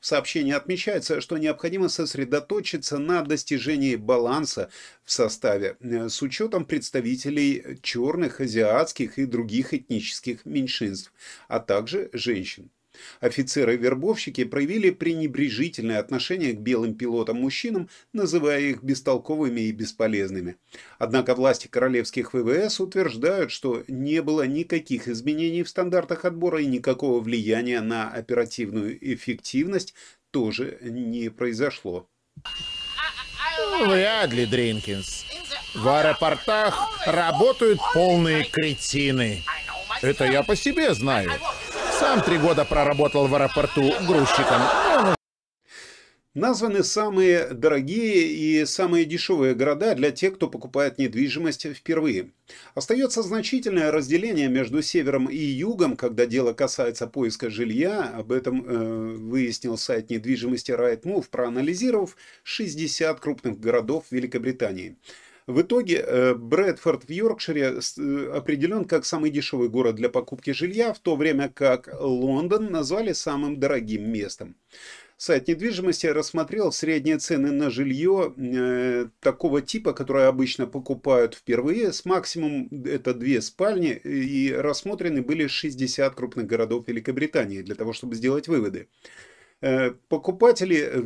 В 0.00 0.06
сообщении 0.06 0.52
отмечается, 0.52 1.20
что 1.20 1.38
необходимо 1.38 1.88
сосредоточиться 1.88 2.98
на 2.98 3.22
достижении 3.22 3.96
баланса 3.96 4.70
в 5.04 5.12
составе 5.12 5.76
э, 5.80 6.08
с 6.08 6.22
учетом 6.22 6.64
представителей 6.64 7.78
черных, 7.82 8.40
азиатских 8.40 9.18
и 9.18 9.26
других 9.26 9.74
этнических 9.74 10.44
меньшинств, 10.44 11.12
а 11.48 11.60
также 11.60 12.10
женщин. 12.12 12.70
Офицеры-вербовщики 13.20 14.44
проявили 14.44 14.90
пренебрежительное 14.90 15.98
отношение 15.98 16.52
к 16.52 16.60
белым 16.60 16.94
пилотам-мужчинам, 16.94 17.88
называя 18.12 18.60
их 18.60 18.82
бестолковыми 18.82 19.60
и 19.62 19.72
бесполезными. 19.72 20.56
Однако 20.98 21.34
власти 21.34 21.68
королевских 21.68 22.34
ВВС 22.34 22.80
утверждают, 22.80 23.50
что 23.50 23.84
не 23.88 24.22
было 24.22 24.46
никаких 24.46 25.08
изменений 25.08 25.62
в 25.62 25.68
стандартах 25.68 26.24
отбора 26.24 26.60
и 26.60 26.66
никакого 26.66 27.20
влияния 27.20 27.80
на 27.80 28.10
оперативную 28.10 28.96
эффективность 29.14 29.94
тоже 30.30 30.78
не 30.82 31.28
произошло. 31.30 32.08
Вряд 33.86 34.32
ли, 34.32 34.46
Дринкинс. 34.46 35.24
В 35.74 35.88
аэропортах 35.88 37.06
работают 37.06 37.78
полные 37.92 38.44
кретины. 38.44 39.42
Это 40.02 40.24
я 40.24 40.42
по 40.42 40.56
себе 40.56 40.94
знаю. 40.94 41.30
Сам 41.98 42.20
три 42.20 42.36
года 42.36 42.66
проработал 42.66 43.26
в 43.26 43.34
аэропорту 43.34 43.90
грузчиком. 44.06 44.60
Названы 46.34 46.84
самые 46.84 47.54
дорогие 47.54 48.26
и 48.26 48.66
самые 48.66 49.06
дешевые 49.06 49.54
города 49.54 49.94
для 49.94 50.10
тех, 50.10 50.34
кто 50.34 50.48
покупает 50.48 50.98
недвижимость 50.98 51.64
впервые. 51.74 52.32
Остается 52.74 53.22
значительное 53.22 53.90
разделение 53.90 54.48
между 54.48 54.82
севером 54.82 55.30
и 55.30 55.38
югом, 55.38 55.96
когда 55.96 56.26
дело 56.26 56.52
касается 56.52 57.06
поиска 57.06 57.48
жилья. 57.48 58.12
Об 58.14 58.30
этом 58.30 58.62
э, 58.66 59.16
выяснил 59.16 59.78
сайт 59.78 60.10
недвижимости 60.10 60.72
Rightmove, 60.72 61.24
проанализировав 61.30 62.18
60 62.42 63.18
крупных 63.18 63.58
городов 63.58 64.04
Великобритании. 64.10 64.98
В 65.46 65.60
итоге 65.62 65.98
э, 65.98 66.34
Брэдфорд 66.34 67.04
в 67.04 67.10
Йоркшире 67.10 67.78
э, 67.78 68.30
определен 68.34 68.84
как 68.84 69.04
самый 69.04 69.30
дешевый 69.30 69.68
город 69.68 69.94
для 69.94 70.08
покупки 70.08 70.50
жилья, 70.50 70.92
в 70.92 70.98
то 70.98 71.14
время 71.14 71.48
как 71.48 71.88
Лондон 72.00 72.72
назвали 72.72 73.12
самым 73.12 73.60
дорогим 73.60 74.10
местом. 74.10 74.56
Сайт 75.16 75.46
недвижимости 75.46 76.08
рассмотрел 76.08 76.72
средние 76.72 77.18
цены 77.18 77.52
на 77.52 77.70
жилье 77.70 78.34
э, 78.36 79.06
такого 79.20 79.62
типа, 79.62 79.92
которое 79.92 80.26
обычно 80.26 80.66
покупают 80.66 81.36
впервые, 81.36 81.92
с 81.92 82.04
максимум 82.04 82.68
это 82.84 83.14
две 83.14 83.40
спальни, 83.40 83.92
и 83.92 84.52
рассмотрены 84.52 85.22
были 85.22 85.46
60 85.46 86.12
крупных 86.16 86.46
городов 86.46 86.88
Великобритании 86.88 87.62
для 87.62 87.76
того, 87.76 87.92
чтобы 87.92 88.16
сделать 88.16 88.48
выводы. 88.48 88.88
Покупатели 90.08 91.04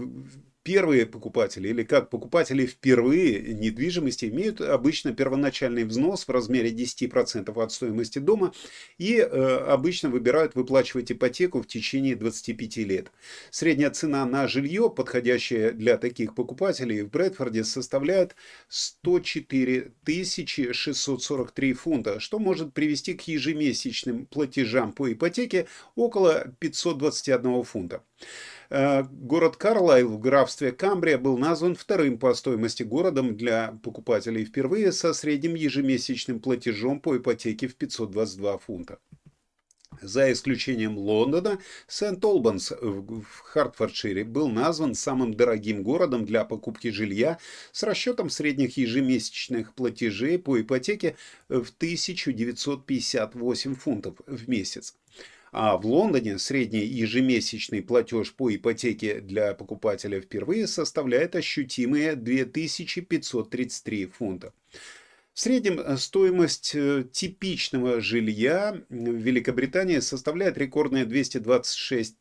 Первые 0.63 1.07
покупатели 1.07 1.69
или 1.69 1.85
как 1.85 2.11
покупатели 2.11 2.67
впервые 2.67 3.55
недвижимости 3.55 4.27
имеют 4.27 4.61
обычно 4.61 5.15
первоначальный 5.15 5.85
взнос 5.85 6.25
в 6.25 6.31
размере 6.31 6.71
10% 6.71 7.63
от 7.63 7.73
стоимости 7.73 8.19
дома 8.19 8.53
и 8.99 9.17
э, 9.17 9.25
обычно 9.25 10.11
выбирают 10.11 10.55
выплачивать 10.55 11.13
ипотеку 11.13 11.63
в 11.63 11.67
течение 11.67 12.15
25 12.15 12.77
лет. 12.79 13.11
Средняя 13.51 13.89
цена 13.91 14.27
на 14.27 14.49
жилье, 14.49 14.91
подходящее 14.91 15.73
для 15.73 15.97
таких 15.97 16.35
покупателей 16.35 17.05
в 17.05 17.11
Брэдфорде, 17.11 17.65
составляет 17.65 18.37
104 18.69 19.93
643 20.73 21.73
фунта, 21.73 22.21
что 22.21 22.39
может 22.39 22.75
привести 22.75 23.15
к 23.15 23.23
ежемесячным 23.23 24.27
платежам 24.27 24.93
по 24.93 25.11
ипотеке 25.11 25.69
около 25.95 26.53
521 26.59 27.63
фунта. 27.63 28.05
Э, 28.71 29.03
город 29.03 29.57
Карлайл 29.57 30.09
в 30.09 30.21
графстве 30.21 30.71
Камбрия 30.71 31.19
был 31.19 31.37
назван 31.37 31.75
вторым 31.75 32.19
по 32.19 32.33
стоимости 32.35 32.85
городом 32.85 33.37
для 33.37 33.73
покупателей 33.83 34.45
впервые 34.45 34.93
со 34.93 35.13
средним 35.13 35.57
ежемесячным 35.57 36.39
платежом 36.39 37.01
по 37.01 37.17
ипотеке 37.17 37.67
в 37.67 37.75
522 37.75 38.59
фунта. 38.59 39.01
За 40.01 40.31
исключением 40.33 40.97
Лондона, 40.97 41.59
Сент-Олбанс 41.89 42.71
в 42.81 43.25
Хартфордшире 43.43 44.23
был 44.25 44.49
назван 44.49 44.95
самым 44.95 45.35
дорогим 45.35 45.83
городом 45.83 46.25
для 46.25 46.45
покупки 46.45 46.93
жилья 46.93 47.39
с 47.73 47.83
расчетом 47.83 48.31
средних 48.31 48.77
ежемесячных 48.77 49.75
платежей 49.75 50.39
по 50.39 50.61
ипотеке 50.61 51.17
в 51.49 51.67
1958 51.77 53.75
фунтов 53.75 54.15
в 54.27 54.49
месяц. 54.49 54.95
А 55.53 55.77
в 55.77 55.85
Лондоне 55.85 56.39
средний 56.39 56.85
ежемесячный 56.85 57.83
платеж 57.83 58.33
по 58.35 58.55
ипотеке 58.55 59.21
для 59.21 59.55
покупателя 59.55 60.21
впервые 60.21 60.69
составляет 60.69 61.35
ощутимые 61.35 62.15
2533 62.15 64.07
фунта. 64.07 64.53
В 65.33 65.41
среднем 65.41 65.79
э, 65.79 65.97
стоимость 65.97 66.73
э, 66.75 67.05
типичного 67.13 68.01
жилья 68.01 68.77
в 68.89 68.95
Великобритании 68.95 70.01
составляет 70.01 70.59
рекордные 70.59 71.05
226 71.05 72.21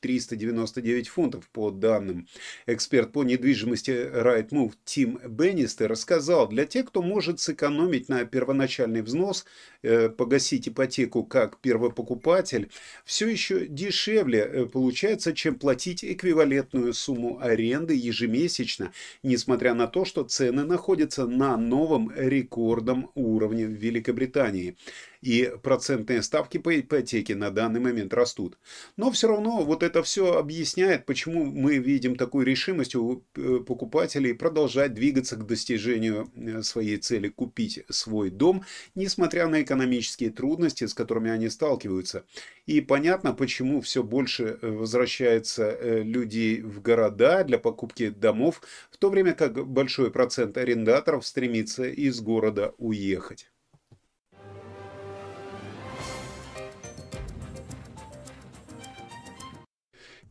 399 0.00 1.08
фунтов 1.08 1.48
по 1.50 1.70
данным. 1.70 2.26
Эксперт 2.66 3.12
по 3.12 3.22
недвижимости 3.22 3.90
Rightmove 3.90 4.72
Тим 4.84 5.20
Беннистер 5.28 5.90
рассказал, 5.90 6.48
для 6.48 6.66
тех, 6.66 6.86
кто 6.86 7.02
может 7.02 7.38
сэкономить 7.38 8.08
на 8.08 8.24
первоначальный 8.24 9.02
взнос, 9.02 9.44
э, 9.82 10.08
погасить 10.08 10.68
ипотеку 10.68 11.22
как 11.22 11.60
первопокупатель, 11.60 12.68
все 13.04 13.28
еще 13.28 13.68
дешевле 13.68 14.66
получается, 14.66 15.32
чем 15.34 15.54
платить 15.54 16.04
эквивалентную 16.04 16.94
сумму 16.94 17.38
аренды 17.40 17.94
ежемесячно, 17.94 18.92
несмотря 19.22 19.72
на 19.74 19.86
то, 19.86 20.04
что 20.04 20.24
цены 20.24 20.64
находятся 20.64 21.26
на 21.26 21.56
новом 21.56 22.10
рекордном 22.10 22.39
рекордом 22.40 23.10
уровня 23.14 23.66
в 23.66 23.70
Великобритании 23.70 24.76
и 25.20 25.52
процентные 25.62 26.22
ставки 26.22 26.58
по 26.58 26.78
ипотеке 26.78 27.34
на 27.34 27.50
данный 27.50 27.80
момент 27.80 28.14
растут. 28.14 28.58
Но 28.96 29.10
все 29.10 29.28
равно 29.28 29.62
вот 29.62 29.82
это 29.82 30.02
все 30.02 30.34
объясняет, 30.34 31.06
почему 31.06 31.44
мы 31.44 31.78
видим 31.78 32.16
такую 32.16 32.46
решимость 32.46 32.94
у 32.94 33.22
э, 33.36 33.58
покупателей 33.66 34.34
продолжать 34.34 34.94
двигаться 34.94 35.36
к 35.36 35.46
достижению 35.46 36.30
э, 36.34 36.62
своей 36.62 36.96
цели 36.96 37.28
купить 37.28 37.84
свой 37.90 38.30
дом, 38.30 38.64
несмотря 38.94 39.46
на 39.46 39.62
экономические 39.62 40.30
трудности, 40.30 40.86
с 40.86 40.94
которыми 40.94 41.30
они 41.30 41.50
сталкиваются. 41.50 42.24
И 42.66 42.80
понятно, 42.80 43.32
почему 43.34 43.80
все 43.82 44.02
больше 44.02 44.58
э, 44.60 44.70
возвращается 44.70 46.00
людей 46.02 46.62
в 46.62 46.80
города 46.80 47.44
для 47.44 47.58
покупки 47.58 48.10
домов, 48.10 48.62
в 48.90 48.96
то 48.96 49.10
время 49.10 49.34
как 49.34 49.66
большой 49.66 50.10
процент 50.10 50.56
арендаторов 50.56 51.26
стремится 51.26 51.84
из 51.84 52.20
города 52.20 52.74
уехать. 52.78 53.50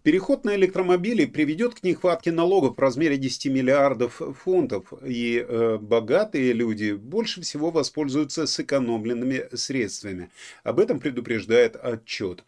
Переход 0.02 0.46
на 0.46 0.56
электромобили 0.56 1.26
приведет 1.26 1.76
к 1.76 1.84
нехватке 1.84 2.32
налогов 2.32 2.78
в 2.78 2.80
размере 2.80 3.18
10 3.18 3.48
миллиардов 3.48 4.22
фунтов, 4.42 4.94
и 5.06 5.46
э, 5.46 5.78
богатые 5.78 6.54
люди 6.54 6.94
больше 6.94 7.42
всего 7.42 7.70
воспользуются 7.70 8.48
сэкономленными 8.48 9.54
средствами. 9.54 10.30
Об 10.64 10.80
этом 10.80 11.02
предупреждает 11.02 11.76
отчет. 11.76 12.46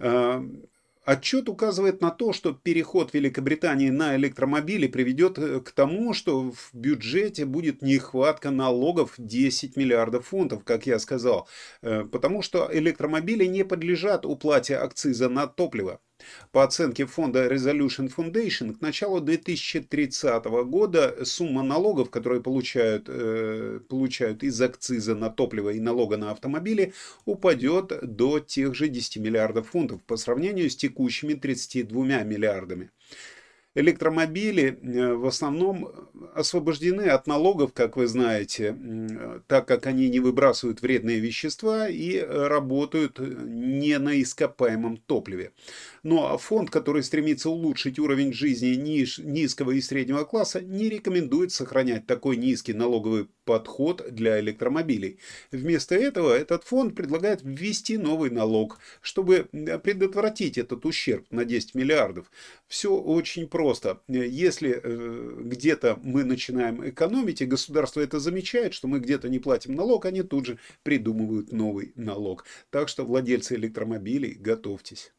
Э, 0.00 0.42
Отчет 1.04 1.48
указывает 1.48 2.00
на 2.00 2.12
то, 2.12 2.32
что 2.32 2.52
переход 2.52 3.12
Великобритании 3.12 3.90
на 3.90 4.14
электромобили 4.14 4.86
приведет 4.86 5.36
э, 5.36 5.60
к 5.60 5.72
тому, 5.72 6.14
что 6.14 6.52
в 6.52 6.70
бюджете 6.72 7.44
будет 7.44 7.82
нехватка 7.82 8.52
налогов 8.52 9.14
10 9.18 9.76
миллиардов 9.76 10.28
фунтов, 10.28 10.62
как 10.62 10.86
я 10.86 11.00
сказал, 11.00 11.48
э, 11.82 12.04
потому 12.04 12.40
что 12.40 12.68
электромобили 12.72 13.46
не 13.46 13.64
подлежат 13.64 14.24
уплате 14.24 14.76
акциза 14.76 15.28
на 15.28 15.48
топливо. 15.48 15.98
По 16.50 16.64
оценке 16.64 17.06
фонда 17.06 17.46
Resolution 17.46 18.12
Foundation, 18.14 18.74
к 18.74 18.80
началу 18.80 19.20
2030 19.20 20.44
года 20.64 21.24
сумма 21.24 21.62
налогов, 21.62 22.10
которые 22.10 22.42
получают, 22.42 23.06
э, 23.08 23.80
получают 23.88 24.42
из 24.42 24.60
акциза 24.60 25.14
на 25.14 25.30
топливо 25.30 25.70
и 25.70 25.80
налога 25.80 26.16
на 26.16 26.30
автомобили, 26.30 26.92
упадет 27.24 27.92
до 28.02 28.38
тех 28.40 28.74
же 28.74 28.88
10 28.88 29.18
миллиардов 29.18 29.70
фунтов 29.70 30.02
по 30.02 30.16
сравнению 30.16 30.68
с 30.70 30.76
текущими 30.76 31.34
32 31.34 32.22
миллиардами. 32.24 32.90
Электромобили 33.74 34.78
э, 34.82 35.14
в 35.14 35.26
основном 35.26 35.90
освобождены 36.34 37.02
от 37.02 37.26
налогов, 37.26 37.72
как 37.72 37.96
вы 37.96 38.06
знаете, 38.06 38.76
так 39.46 39.66
как 39.66 39.86
они 39.86 40.08
не 40.08 40.20
выбрасывают 40.20 40.82
вредные 40.82 41.20
вещества 41.20 41.88
и 41.88 42.18
работают 42.20 43.18
не 43.18 43.98
на 43.98 44.20
ископаемом 44.20 44.98
топливе. 44.98 45.52
Но 46.02 46.14
ну, 46.14 46.26
а 46.26 46.38
фонд, 46.38 46.70
который 46.70 47.02
стремится 47.02 47.48
улучшить 47.48 47.98
уровень 47.98 48.32
жизни 48.32 48.74
низкого 49.22 49.70
и 49.70 49.80
среднего 49.80 50.24
класса, 50.24 50.60
не 50.60 50.88
рекомендует 50.88 51.52
сохранять 51.52 52.06
такой 52.06 52.36
низкий 52.36 52.72
налоговый 52.72 53.28
подход 53.44 54.04
для 54.10 54.40
электромобилей. 54.40 55.18
Вместо 55.50 55.94
этого 55.94 56.32
этот 56.36 56.64
фонд 56.64 56.94
предлагает 56.94 57.40
ввести 57.42 57.98
новый 57.98 58.30
налог, 58.30 58.78
чтобы 59.00 59.48
предотвратить 59.84 60.58
этот 60.58 60.84
ущерб 60.86 61.26
на 61.30 61.44
10 61.44 61.74
миллиардов. 61.74 62.30
Все 62.66 62.94
очень 62.94 63.46
просто. 63.46 63.61
Если 64.08 64.80
э, 64.82 65.40
где-то 65.42 65.98
мы 66.02 66.24
начинаем 66.24 66.88
экономить, 66.88 67.42
и 67.42 67.46
государство 67.46 68.00
это 68.00 68.20
замечает, 68.20 68.74
что 68.74 68.88
мы 68.88 69.00
где-то 69.00 69.28
не 69.28 69.38
платим 69.38 69.74
налог, 69.74 70.04
они 70.06 70.22
тут 70.22 70.46
же 70.46 70.58
придумывают 70.82 71.52
новый 71.52 71.92
налог. 71.94 72.44
Так 72.70 72.88
что 72.88 73.04
владельцы 73.04 73.54
электромобилей, 73.54 74.34
готовьтесь. 74.34 75.12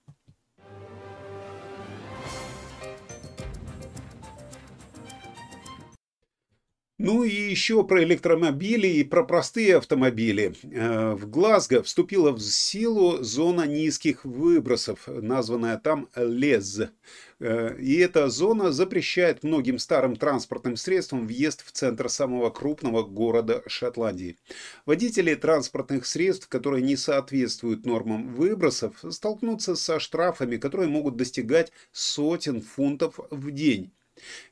Ну 7.00 7.24
и 7.24 7.32
еще 7.32 7.84
про 7.84 8.04
электромобили 8.04 8.88
и 8.88 9.04
про 9.04 9.24
простые 9.24 9.78
автомобили. 9.78 10.54
Э, 10.62 11.14
в 11.16 11.28
Глазго 11.28 11.82
вступила 11.82 12.32
в 12.32 12.40
силу 12.40 13.24
зона 13.24 13.66
низких 13.66 14.24
выбросов, 14.24 15.08
названная 15.08 15.80
там 15.80 16.08
ЛЕЗ. 16.16 16.92
Э, 17.40 17.76
и 17.80 17.96
эта 17.96 18.30
зона 18.30 18.72
запрещает 18.72 19.44
многим 19.44 19.80
старым 19.80 20.16
транспортным 20.16 20.78
средствам 20.78 21.26
въезд 21.26 21.66
в 21.66 21.72
центр 21.72 22.10
самого 22.10 22.52
крупного 22.52 23.02
города 23.02 23.64
Шотландии. 23.66 24.38
Водители 24.86 25.34
транспортных 25.34 26.06
средств, 26.06 26.48
которые 26.48 26.84
не 26.84 26.96
соответствуют 26.96 27.88
нормам 27.88 28.36
выбросов, 28.36 29.04
столкнутся 29.10 29.76
со 29.76 30.00
штрафами, 30.00 30.58
которые 30.58 30.90
могут 30.90 31.18
достигать 31.18 31.72
сотен 31.92 32.62
фунтов 32.62 33.20
в 33.32 33.50
день. 33.50 33.92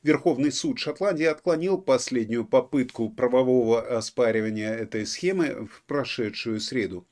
Верховный 0.02 0.52
суд 0.52 0.78
Шотландии 0.78 1.24
отклонил 1.24 1.78
последнюю 1.78 2.44
попытку 2.44 3.10
правового 3.10 3.80
оспаривания 3.96 4.72
этой 4.72 5.06
схемы 5.06 5.66
в 5.66 5.82
прошедшую 5.84 6.60
среду. 6.60 7.06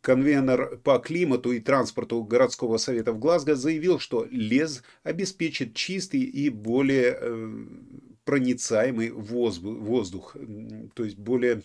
Конвенер 0.00 0.78
по 0.84 0.98
климату 0.98 1.50
и 1.50 1.58
транспорту 1.58 2.22
городского 2.22 2.76
совета 2.76 3.12
в 3.12 3.18
Глазго 3.18 3.56
заявил, 3.56 3.98
что 3.98 4.26
ЛЕЗ 4.30 4.84
обеспечит 5.02 5.74
чистый 5.74 6.20
и 6.20 6.48
более 6.48 7.18
э, 7.20 7.66
проницаемый 8.24 9.10
воздух, 9.10 10.36
то 10.94 11.04
есть 11.04 11.18
более 11.18 11.62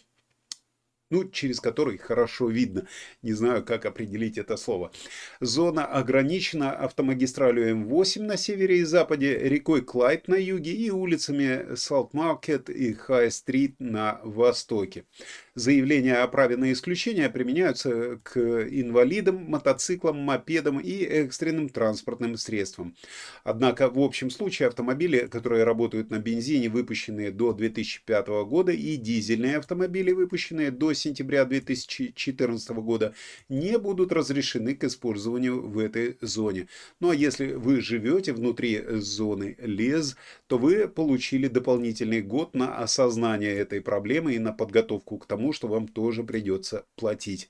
ну, 1.12 1.30
через 1.30 1.60
который 1.60 1.97
хорошо 1.97 2.50
видно. 2.50 2.88
Не 3.21 3.34
знаю, 3.34 3.63
как 3.63 3.86
определить 3.86 4.38
это 4.38 4.58
слово. 4.58 4.91
Зона 5.39 5.86
ограничена 5.86 6.71
автомагистралью 6.71 7.76
М8 7.76 8.24
на 8.24 8.38
севере 8.38 8.80
и 8.80 8.84
западе, 8.84 9.38
рекой 9.38 9.82
Клайд 9.82 10.28
на 10.28 10.36
юге 10.36 10.71
и 10.71 10.89
улицами 10.89 11.76
Салт-Маркет 11.76 12.69
и 12.69 12.93
Хай-Стрит 12.93 13.76
на 13.80 14.19
востоке. 14.24 15.06
Заявления 15.54 16.15
о 16.15 16.28
праве 16.30 16.56
на 16.56 16.71
исключение 16.71 17.30
применяются 17.30 18.21
к 18.24 18.39
инвалидам, 18.39 19.43
мотоциклам, 19.50 20.17
мопедам 20.17 20.80
и 20.80 21.04
экстренным 21.04 21.67
транспортным 21.67 22.38
средствам. 22.38 22.95
Однако 23.43 23.89
в 23.89 24.00
общем 24.00 24.30
случае 24.30 24.69
автомобили, 24.69 25.28
которые 25.28 25.65
работают 25.65 26.10
на 26.10 26.19
бензине, 26.19 26.69
выпущенные 26.69 27.32
до 27.32 27.52
2005 27.52 28.28
года, 28.45 28.71
и 28.71 28.95
дизельные 28.95 29.58
автомобили, 29.58 30.12
выпущенные 30.13 30.71
до 30.71 30.93
сентября 31.02 31.44
2014 31.44 32.70
года, 32.78 33.14
не 33.50 33.78
будут 33.78 34.14
разрешены 34.14 34.74
к 34.74 34.86
использованию 34.86 35.68
в 35.68 35.78
этой 35.78 36.18
зоне. 36.22 36.68
Ну 37.02 37.10
а 37.10 37.16
если 37.16 37.54
вы 37.54 37.82
живете 37.82 38.32
внутри 38.32 38.82
зоны 39.00 39.58
ЛЕЗ, 39.60 40.16
то 40.48 40.58
вы 40.58 40.88
получили 40.88 41.48
дополнительный 41.48 42.22
год 42.22 42.56
на 42.56 42.78
осознание 42.78 43.54
этой 43.54 43.82
проблемы 43.82 44.36
и 44.36 44.40
на 44.40 44.54
подготовку 44.54 45.18
к 45.18 45.26
тому, 45.26 45.42
тому, 45.42 45.54
что 45.54 45.68
вам 45.68 45.88
тоже 45.88 46.24
придется 46.24 46.86
платить. 46.96 47.50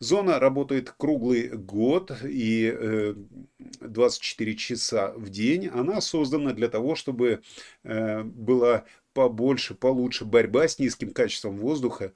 Зона 0.00 0.40
работает 0.40 0.90
круглый 0.90 1.48
год 1.48 2.10
и 2.24 3.14
24 3.80 4.52
э, 4.52 4.56
часа 4.56 5.12
в 5.16 5.30
день. 5.30 5.68
Она 5.68 6.00
создана 6.00 6.52
для 6.52 6.68
того, 6.68 6.96
чтобы 6.96 7.42
э, 7.84 8.22
была 8.24 8.84
побольше, 9.14 9.74
получше 9.74 10.24
борьба 10.24 10.66
с 10.66 10.80
низким 10.80 11.12
качеством 11.12 11.58
воздуха, 11.58 12.12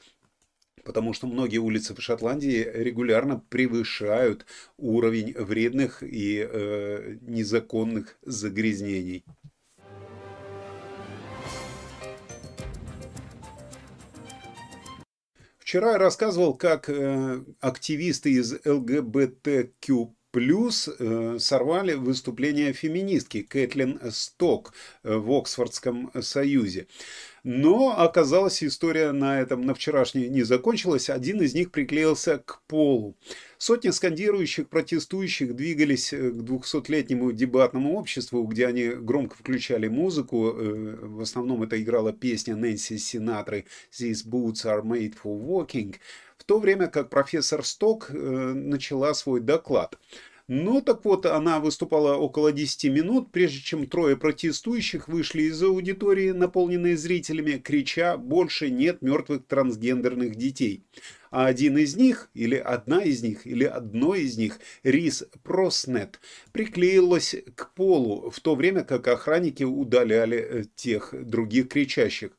потому 0.86 1.12
что 1.12 1.26
многие 1.26 1.58
улицы 1.58 1.94
в 1.94 2.00
Шотландии 2.00 2.64
регулярно 2.72 3.42
превышают 3.50 4.46
уровень 4.78 5.34
вредных 5.34 6.02
и 6.02 6.46
э, 6.48 7.18
незаконных 7.22 8.16
загрязнений. 8.22 9.24
Вчера 15.58 15.92
я 15.92 15.98
рассказывал, 15.98 16.54
как 16.54 16.88
э, 16.88 17.42
активисты 17.60 18.30
из 18.30 18.54
ЛГБТQ 18.64 20.14
плюс 20.36 20.86
э, 20.86 21.38
сорвали 21.40 21.94
выступление 21.94 22.74
феминистки 22.74 23.40
Кэтлин 23.40 23.98
Сток 24.10 24.74
э, 25.02 25.16
в 25.16 25.32
Оксфордском 25.32 26.10
союзе. 26.20 26.88
Но 27.42 27.98
оказалось, 27.98 28.62
история 28.62 29.12
на 29.12 29.40
этом 29.40 29.62
на 29.62 29.72
вчерашней 29.72 30.28
не 30.28 30.42
закончилась. 30.42 31.08
Один 31.08 31.40
из 31.40 31.54
них 31.54 31.70
приклеился 31.70 32.36
к 32.36 32.60
полу. 32.66 33.16
Сотни 33.56 33.88
скандирующих 33.88 34.68
протестующих 34.68 35.56
двигались 35.56 36.12
э, 36.12 36.32
к 36.32 36.42
200-летнему 36.42 37.32
дебатному 37.32 37.94
обществу, 37.94 38.42
где 38.42 38.66
они 38.66 38.88
громко 38.88 39.36
включали 39.36 39.88
музыку. 39.88 40.52
В 40.52 41.22
основном 41.22 41.62
это 41.62 41.82
играла 41.82 42.12
песня 42.12 42.56
Нэнси 42.56 42.98
Синатры 42.98 43.64
«These 43.90 44.26
boots 44.28 44.66
are 44.66 44.82
made 44.82 45.14
for 45.14 45.34
walking», 45.40 45.94
то 46.46 46.58
время 46.58 46.86
как 46.88 47.10
профессор 47.10 47.64
Сток 47.64 48.10
э, 48.10 48.14
начала 48.14 49.14
свой 49.14 49.40
доклад. 49.40 49.98
Ну, 50.48 50.80
так 50.80 51.04
вот, 51.04 51.26
она 51.26 51.58
выступала 51.58 52.14
около 52.14 52.52
10 52.52 52.84
минут, 52.84 53.32
прежде 53.32 53.58
чем 53.58 53.88
трое 53.88 54.16
протестующих 54.16 55.08
вышли 55.08 55.42
из 55.42 55.60
аудитории, 55.60 56.30
наполненные 56.30 56.96
зрителями, 56.96 57.58
крича 57.58 58.16
«Больше 58.16 58.70
нет 58.70 59.02
мертвых 59.02 59.44
трансгендерных 59.46 60.36
детей» 60.36 60.84
а 61.36 61.46
один 61.48 61.76
из 61.76 61.96
них, 61.96 62.30
или 62.32 62.54
одна 62.56 63.02
из 63.02 63.22
них, 63.22 63.46
или 63.46 63.64
одно 63.64 64.14
из 64.14 64.38
них, 64.38 64.58
Рис 64.82 65.24
Проснет, 65.42 66.18
приклеилась 66.52 67.36
к 67.54 67.74
полу, 67.74 68.30
в 68.30 68.40
то 68.40 68.54
время 68.54 68.84
как 68.84 69.06
охранники 69.08 69.62
удаляли 69.62 70.38
э, 70.38 70.64
тех 70.74 71.12
других 71.12 71.68
кричащих 71.68 72.30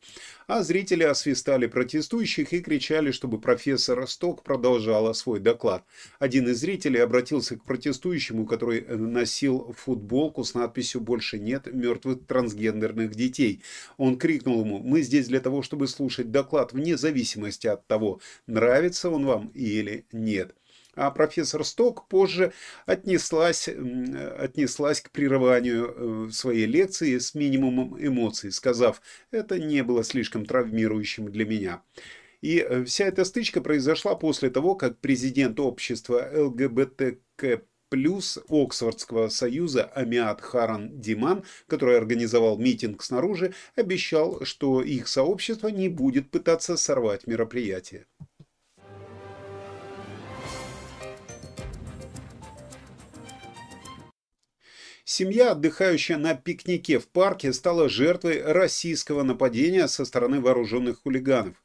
а 0.48 0.64
зрители 0.64 1.04
освистали 1.04 1.68
протестующих 1.68 2.54
и 2.54 2.62
кричали, 2.62 3.12
чтобы 3.12 3.40
профессор 3.40 4.08
Сток 4.08 4.44
продолжала 4.44 5.12
свой 5.14 5.40
доклад. 5.40 5.84
Один 6.20 6.48
из 6.48 6.60
зрителей 6.60 7.02
обратился 7.02 7.58
к 7.58 7.64
протестующему, 7.64 8.46
который 8.46 8.82
носил 8.88 9.76
футболку 9.78 10.46
с 10.46 10.54
надписью 10.54 11.02
«Больше 11.02 11.38
нет 11.38 11.68
мертвых 11.74 12.26
трансгендерных 12.26 13.14
детей». 13.14 13.62
Он 13.98 14.18
крикнул 14.18 14.62
ему 14.62 14.80
«Мы 14.80 15.02
здесь 15.02 15.28
для 15.28 15.42
того, 15.42 15.62
чтобы 15.62 15.88
слушать 15.88 16.32
доклад 16.32 16.72
вне 16.72 16.98
зависимости 16.98 17.68
от 17.68 17.86
того, 17.86 18.22
нравится 18.48 19.10
он 19.10 19.26
вам 19.26 19.52
или 19.54 20.06
нет» 20.14 20.56
а 20.98 21.12
профессор 21.12 21.64
Сток 21.64 22.08
позже 22.08 22.52
отнеслась, 22.86 23.70
отнеслась 23.70 25.02
к 25.02 25.12
прерыванию 25.12 26.28
э, 26.28 26.32
своей 26.32 26.66
лекции 26.66 27.18
с 27.18 27.36
минимумом 27.36 27.96
эмоций, 28.00 28.52
сказав, 28.52 29.02
это 29.32 29.60
не 29.60 29.84
было 29.84 30.04
слишком 30.04 30.46
травмирующим 30.46 31.32
для 31.32 31.46
меня. 31.46 31.82
И 32.42 32.60
э, 32.60 32.84
вся 32.86 33.06
эта 33.06 33.26
стычка 33.26 33.62
произошла 33.62 34.16
после 34.16 34.50
того, 34.50 34.76
как 34.76 34.98
президент 34.98 35.60
общества 35.60 36.30
ЛГБТК 36.34 37.62
плюс 37.90 38.40
Оксфордского 38.50 39.30
союза 39.30 39.86
Амиат 39.86 40.42
Харан 40.42 41.00
Диман, 41.00 41.44
который 41.68 41.98
организовал 41.98 42.58
митинг 42.58 43.04
снаружи, 43.04 43.54
обещал, 43.76 44.44
что 44.44 44.82
их 44.82 45.08
сообщество 45.08 45.70
не 45.70 45.90
будет 45.90 46.30
пытаться 46.30 46.76
сорвать 46.76 47.28
мероприятие. 47.28 48.06
Семья, 55.10 55.52
отдыхающая 55.52 56.18
на 56.18 56.36
пикнике 56.36 57.00
в 57.00 57.08
парке, 57.08 57.54
стала 57.54 57.88
жертвой 57.88 58.44
российского 58.44 59.24
нападения 59.24 59.88
со 59.88 60.04
стороны 60.04 60.42
вооруженных 60.42 61.04
хулиганов. 61.04 61.56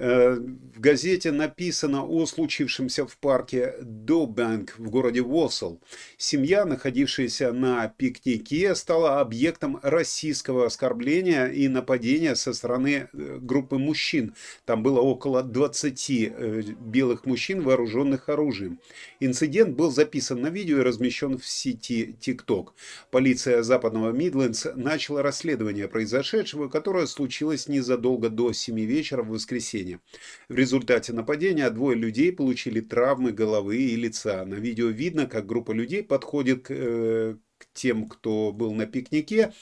Э, 0.00 0.34
в 0.34 0.78
газете 0.78 1.32
написано 1.32 2.04
о 2.04 2.24
случившемся 2.24 3.04
в 3.04 3.16
парке 3.16 3.74
Добанк 3.82 4.78
в 4.78 4.90
городе 4.90 5.22
Уоссел. 5.22 5.80
Семья, 6.16 6.64
находившаяся 6.64 7.52
на 7.52 7.88
пикнике, 7.88 8.76
стала 8.76 9.18
объектом 9.20 9.80
российского 9.82 10.66
оскорбления 10.66 11.46
и 11.46 11.66
нападения 11.66 12.36
со 12.36 12.52
стороны 12.52 13.08
э, 13.12 13.38
группы 13.40 13.78
мужчин. 13.78 14.34
Там 14.66 14.84
было 14.84 15.00
около 15.00 15.42
20 15.42 16.10
э, 16.10 16.62
белых 16.78 17.26
мужчин, 17.26 17.62
вооруженных 17.62 18.28
оружием. 18.28 18.78
Инцидент 19.18 19.74
был 19.74 19.90
записан 19.90 20.40
на 20.40 20.46
видео 20.48 20.78
и 20.78 20.82
размещен 20.82 21.38
в 21.38 21.46
сети 21.46 22.14
TikTok. 22.20 22.68
Полиция 23.10 23.64
западного 23.64 24.12
Мидлендс 24.12 24.64
начала 24.76 25.24
расследование 25.24 25.88
произошедшего, 25.88 26.68
которое 26.68 27.06
случилось 27.06 27.66
незадолго 27.66 28.28
до 28.28 28.52
7 28.52 28.78
вечера 28.78 29.24
в 29.24 29.30
воскресенье 29.30 29.87
нападения. 29.88 30.00
В 30.48 30.54
результате 30.54 31.12
нападения 31.12 31.70
двое 31.70 31.96
людей 31.96 32.32
получили 32.32 32.80
травмы 32.80 33.32
головы 33.32 33.76
и 33.76 33.96
лица. 33.96 34.44
На 34.44 34.54
видео 34.54 34.88
видно, 34.88 35.26
как 35.26 35.46
группа 35.46 35.72
людей 35.72 36.02
подходит 36.02 36.66
к, 36.66 36.70
э, 36.70 37.36
к 37.58 37.66
тем, 37.74 38.08
кто 38.08 38.52
был 38.52 38.72
на 38.72 38.86
пикнике. 38.86 39.52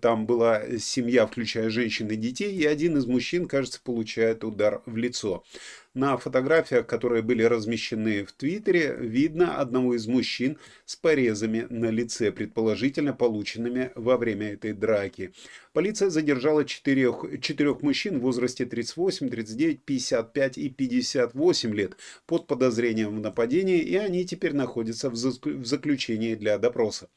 Там 0.00 0.26
была 0.26 0.78
семья, 0.78 1.26
включая 1.26 1.70
женщин 1.70 2.08
и 2.08 2.16
детей, 2.16 2.54
и 2.54 2.66
один 2.66 2.96
из 2.98 3.06
мужчин, 3.06 3.46
кажется, 3.46 3.80
получает 3.82 4.44
удар 4.44 4.82
в 4.86 4.96
лицо. 4.96 5.44
На 5.94 6.16
фотографиях, 6.16 6.86
которые 6.86 7.22
были 7.22 7.42
размещены 7.42 8.24
в 8.24 8.32
Твиттере, 8.32 8.94
видно 9.00 9.56
одного 9.56 9.96
из 9.96 10.06
мужчин 10.06 10.58
с 10.84 10.94
порезами 10.94 11.66
на 11.70 11.90
лице, 11.90 12.30
предположительно 12.30 13.14
полученными 13.14 13.90
во 13.96 14.16
время 14.16 14.52
этой 14.52 14.74
драки. 14.74 15.32
Полиция 15.78 16.10
задержала 16.10 16.64
четырех, 16.64 17.24
четырех 17.40 17.82
мужчин 17.82 18.18
в 18.18 18.22
возрасте 18.22 18.66
38, 18.66 19.28
39, 19.28 19.80
55 19.84 20.58
и 20.58 20.70
58 20.70 21.72
лет 21.72 21.96
под 22.26 22.48
подозрением 22.48 23.14
в 23.14 23.20
нападении, 23.20 23.78
и 23.78 23.94
они 23.94 24.26
теперь 24.26 24.54
находятся 24.54 25.08
в 25.08 25.14
заключении 25.14 26.34
для 26.34 26.58
допроса. 26.58 27.08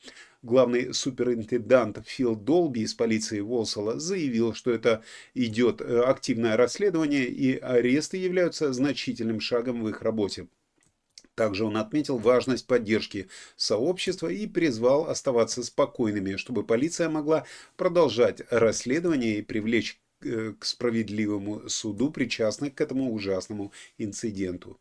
Главный 0.43 0.93
суперинтендант 0.93 2.06
Фил 2.06 2.36
Долби 2.36 2.82
из 2.82 2.93
полиции 2.93 3.39
Волсала 3.39 4.00
заявил, 4.00 4.54
что 4.54 4.69
это 4.69 5.02
идет 5.34 5.82
э, 5.82 6.02
активное 6.02 6.56
расследование 6.56 7.26
и 7.26 7.58
аресты 7.58 8.17
являются 8.17 8.71
значительным 8.74 9.39
шагом 9.39 9.82
в 9.82 9.89
их 9.89 10.04
работе. 10.04 10.45
Также 11.36 11.65
он 11.65 11.78
отметил 11.78 12.17
важность 12.17 12.67
поддержки 12.67 13.30
сообщества 13.56 14.28
и 14.28 14.48
призвал 14.48 15.10
оставаться 15.10 15.63
спокойными, 15.63 16.36
чтобы 16.36 16.63
полиция 16.63 17.10
могла 17.10 17.46
продолжать 17.78 18.41
расследование 18.50 19.39
и 19.39 19.41
привлечь 19.41 20.00
э, 20.22 20.54
к 20.60 20.65
справедливому 20.65 21.70
суду 21.70 22.12
причастных 22.12 22.76
к 22.76 22.82
этому 22.82 23.13
ужасному 23.13 23.72
инциденту. 23.98 24.78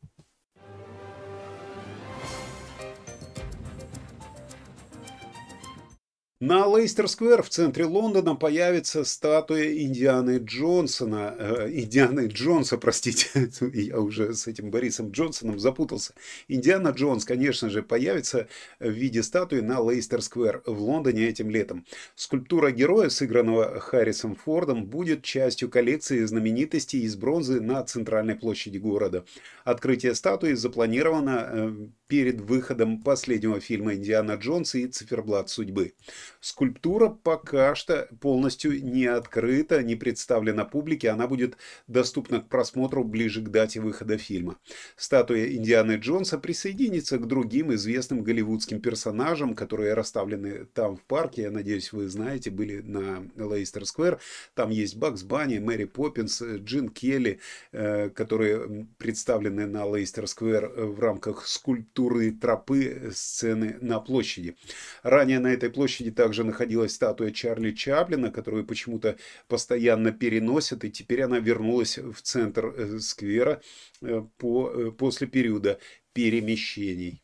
На 6.43 6.65
Лейстер-сквер 6.65 7.43
в 7.43 7.51
центре 7.51 7.85
Лондона 7.85 8.35
появится 8.35 9.05
статуя 9.05 9.77
Индианы 9.77 10.39
Джонсона. 10.39 11.37
Э, 11.39 11.69
Индианы 11.71 12.29
Джонса, 12.29 12.79
простите, 12.79 13.51
я 13.75 14.01
уже 14.01 14.33
с 14.33 14.47
этим 14.47 14.71
Борисом 14.71 15.11
Джонсоном 15.11 15.59
запутался. 15.59 16.15
Индиана 16.49 16.89
Джонс, 16.89 17.27
конечно 17.27 17.69
же, 17.69 17.83
появится 17.83 18.49
в 18.79 18.89
виде 18.89 19.23
статуи 19.23 19.61
на 19.61 19.81
Лейстер-сквер 19.81 20.63
в 20.65 20.81
Лондоне 20.81 21.29
этим 21.29 21.51
летом. 21.51 21.85
Скульптура 22.15 22.71
героя, 22.71 23.11
сыгранного 23.11 23.79
Харрисоном 23.79 24.35
Фордом, 24.35 24.87
будет 24.87 25.23
частью 25.23 25.69
коллекции 25.69 26.25
знаменитостей 26.25 27.03
из 27.03 27.17
бронзы 27.17 27.61
на 27.61 27.85
центральной 27.85 28.35
площади 28.35 28.79
города. 28.79 29.27
Открытие 29.65 30.15
статуи 30.15 30.55
запланировано 30.55 31.49
э, 31.51 31.75
перед 32.07 32.41
выходом 32.41 33.03
последнего 33.03 33.61
фильма 33.61 33.95
«Индиана 33.95 34.33
Джонс» 34.33 34.75
и 34.75 34.87
«Циферблат 34.87 35.51
судьбы». 35.51 35.93
Скульптура 36.41 37.09
пока 37.09 37.75
что 37.75 38.09
полностью 38.21 38.83
не 38.85 39.07
открыта, 39.07 39.83
не 39.83 39.97
представлена 39.97 40.65
публике, 40.65 41.11
она 41.11 41.27
будет 41.27 41.57
доступна 41.87 42.41
к 42.41 42.49
просмотру 42.49 43.05
ближе 43.05 43.43
к 43.43 43.49
дате 43.49 43.81
выхода 43.81 44.19
фильма. 44.19 44.57
Статуя 44.97 45.47
Индианы 45.47 45.93
Джонса 45.93 46.39
присоединится 46.39 47.19
к 47.19 47.27
другим 47.27 47.75
известным 47.75 48.23
голливудским 48.23 48.81
персонажам, 48.81 49.55
которые 49.55 49.95
расставлены 49.95 50.67
там 50.67 50.97
в 50.97 51.03
парке, 51.03 51.43
я 51.43 51.51
надеюсь, 51.51 51.93
вы 51.93 52.09
знаете, 52.09 52.51
были 52.51 52.81
на 52.81 53.23
Лейстер 53.37 53.87
Сквер. 53.87 54.21
Там 54.55 54.71
есть 54.71 54.97
Бакс 54.97 55.23
Банни, 55.23 55.59
Мэри 55.59 55.85
Поппинс, 55.85 56.43
Джин 56.43 56.89
Келли, 56.89 57.41
э, 57.73 58.11
которые 58.11 58.87
представлены 58.99 59.67
на 59.67 59.85
Лейстер 59.87 60.27
Сквер 60.27 60.69
в 60.69 61.01
рамках 61.01 61.47
скульптуры 61.47 62.33
тропы 62.33 63.11
сцены 63.15 63.77
на 63.81 64.01
площади. 64.01 64.57
Ранее 65.03 65.39
на 65.39 65.53
этой 65.53 65.71
площади 65.71 66.11
также 66.21 66.45
находилась 66.45 66.93
статуя 66.93 67.31
Чарли 67.31 67.71
Чаплина, 67.73 68.31
которую 68.31 68.67
почему-то 68.67 69.17
постоянно 69.49 70.13
переносят, 70.13 70.85
и 70.85 70.91
теперь 70.91 71.23
она 71.23 71.39
вернулась 71.39 71.97
в 71.97 72.21
центр 72.21 72.67
э, 72.67 72.99
сквера 72.99 73.63
э, 74.03 74.23
по, 74.37 74.71
э, 74.71 74.91
после 74.91 75.27
периода 75.27 75.79
перемещений. 76.13 77.23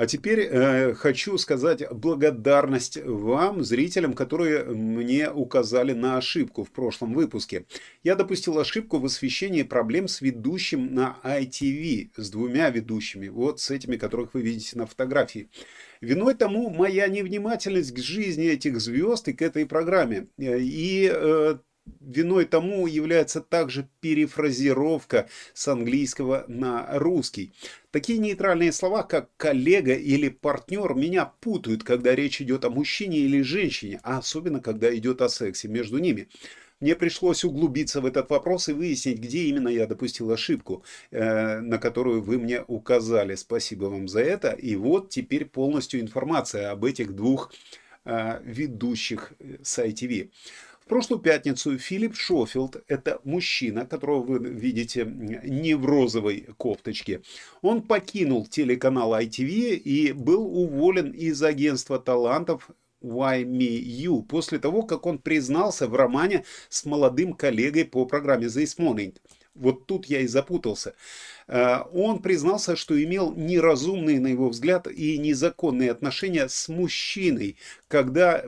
А 0.00 0.06
теперь 0.06 0.40
э, 0.40 0.94
хочу 0.94 1.36
сказать 1.36 1.82
благодарность 1.92 2.96
вам, 3.04 3.62
зрителям, 3.62 4.14
которые 4.14 4.64
мне 4.64 5.30
указали 5.30 5.92
на 5.92 6.16
ошибку 6.16 6.64
в 6.64 6.70
прошлом 6.70 7.12
выпуске. 7.12 7.66
Я 8.02 8.14
допустил 8.14 8.58
ошибку 8.58 8.98
в 8.98 9.04
освещении 9.04 9.62
проблем 9.62 10.08
с 10.08 10.22
ведущим 10.22 10.94
на 10.94 11.18
ITV, 11.22 12.12
с 12.16 12.30
двумя 12.30 12.70
ведущими, 12.70 13.28
вот 13.28 13.60
с 13.60 13.70
этими, 13.70 13.98
которых 13.98 14.32
вы 14.32 14.40
видите 14.40 14.78
на 14.78 14.86
фотографии. 14.86 15.50
Виной 16.00 16.34
тому 16.34 16.70
моя 16.70 17.06
невнимательность 17.06 17.92
к 17.92 17.98
жизни 17.98 18.46
этих 18.46 18.80
звезд 18.80 19.28
и 19.28 19.34
к 19.34 19.42
этой 19.42 19.66
программе. 19.66 20.28
И 20.38 21.12
э, 21.12 21.58
виной 22.00 22.44
тому 22.44 22.86
является 22.86 23.40
также 23.40 23.88
перефразировка 24.00 25.28
с 25.54 25.68
английского 25.68 26.44
на 26.48 26.86
русский. 26.98 27.52
Такие 27.90 28.18
нейтральные 28.18 28.72
слова, 28.72 29.02
как 29.02 29.30
коллега 29.36 29.94
или 29.94 30.28
партнер, 30.28 30.94
меня 30.94 31.26
путают, 31.40 31.82
когда 31.82 32.14
речь 32.14 32.40
идет 32.40 32.64
о 32.64 32.70
мужчине 32.70 33.18
или 33.18 33.42
женщине, 33.42 34.00
а 34.02 34.18
особенно, 34.18 34.60
когда 34.60 34.94
идет 34.94 35.22
о 35.22 35.28
сексе 35.28 35.68
между 35.68 35.98
ними. 35.98 36.28
Мне 36.80 36.96
пришлось 36.96 37.44
углубиться 37.44 38.00
в 38.00 38.06
этот 38.06 38.30
вопрос 38.30 38.70
и 38.70 38.72
выяснить, 38.72 39.18
где 39.18 39.42
именно 39.44 39.68
я 39.68 39.86
допустил 39.86 40.30
ошибку, 40.30 40.82
э, 41.10 41.60
на 41.60 41.76
которую 41.76 42.22
вы 42.22 42.38
мне 42.38 42.62
указали. 42.66 43.34
Спасибо 43.34 43.84
вам 43.86 44.08
за 44.08 44.20
это. 44.20 44.52
И 44.52 44.76
вот 44.76 45.10
теперь 45.10 45.44
полностью 45.44 46.00
информация 46.00 46.70
об 46.70 46.86
этих 46.86 47.14
двух 47.14 47.52
э, 48.06 48.40
ведущих 48.42 49.34
э, 49.38 49.58
с 49.62 49.78
ITV 49.78 50.30
прошлую 50.90 51.22
пятницу 51.22 51.78
Филипп 51.78 52.16
Шофилд, 52.16 52.82
это 52.88 53.20
мужчина, 53.22 53.86
которого 53.86 54.22
вы 54.22 54.38
видите 54.50 55.04
не 55.04 55.74
в 55.74 55.86
розовой 55.86 56.48
кофточке, 56.56 57.22
он 57.62 57.82
покинул 57.82 58.44
телеканал 58.44 59.14
ITV 59.14 59.76
и 59.76 60.10
был 60.10 60.42
уволен 60.44 61.12
из 61.12 61.40
агентства 61.44 62.00
талантов 62.00 62.70
Why 63.00 63.44
Me 63.44 63.80
You 63.80 64.22
после 64.24 64.58
того, 64.58 64.82
как 64.82 65.06
он 65.06 65.18
признался 65.18 65.86
в 65.86 65.94
романе 65.94 66.44
с 66.68 66.84
молодым 66.84 67.34
коллегой 67.34 67.84
по 67.84 68.04
программе 68.04 68.46
This 68.46 68.76
Morning. 68.76 69.14
Вот 69.60 69.86
тут 69.86 70.06
я 70.06 70.20
и 70.20 70.26
запутался. 70.26 70.94
Э, 71.46 71.82
он 71.92 72.20
признался, 72.22 72.76
что 72.76 73.00
имел 73.02 73.32
неразумные, 73.34 74.18
на 74.18 74.28
его 74.28 74.48
взгляд, 74.48 74.86
и 74.86 75.18
незаконные 75.18 75.90
отношения 75.90 76.48
с 76.48 76.68
мужчиной, 76.68 77.56
когда 77.86 78.42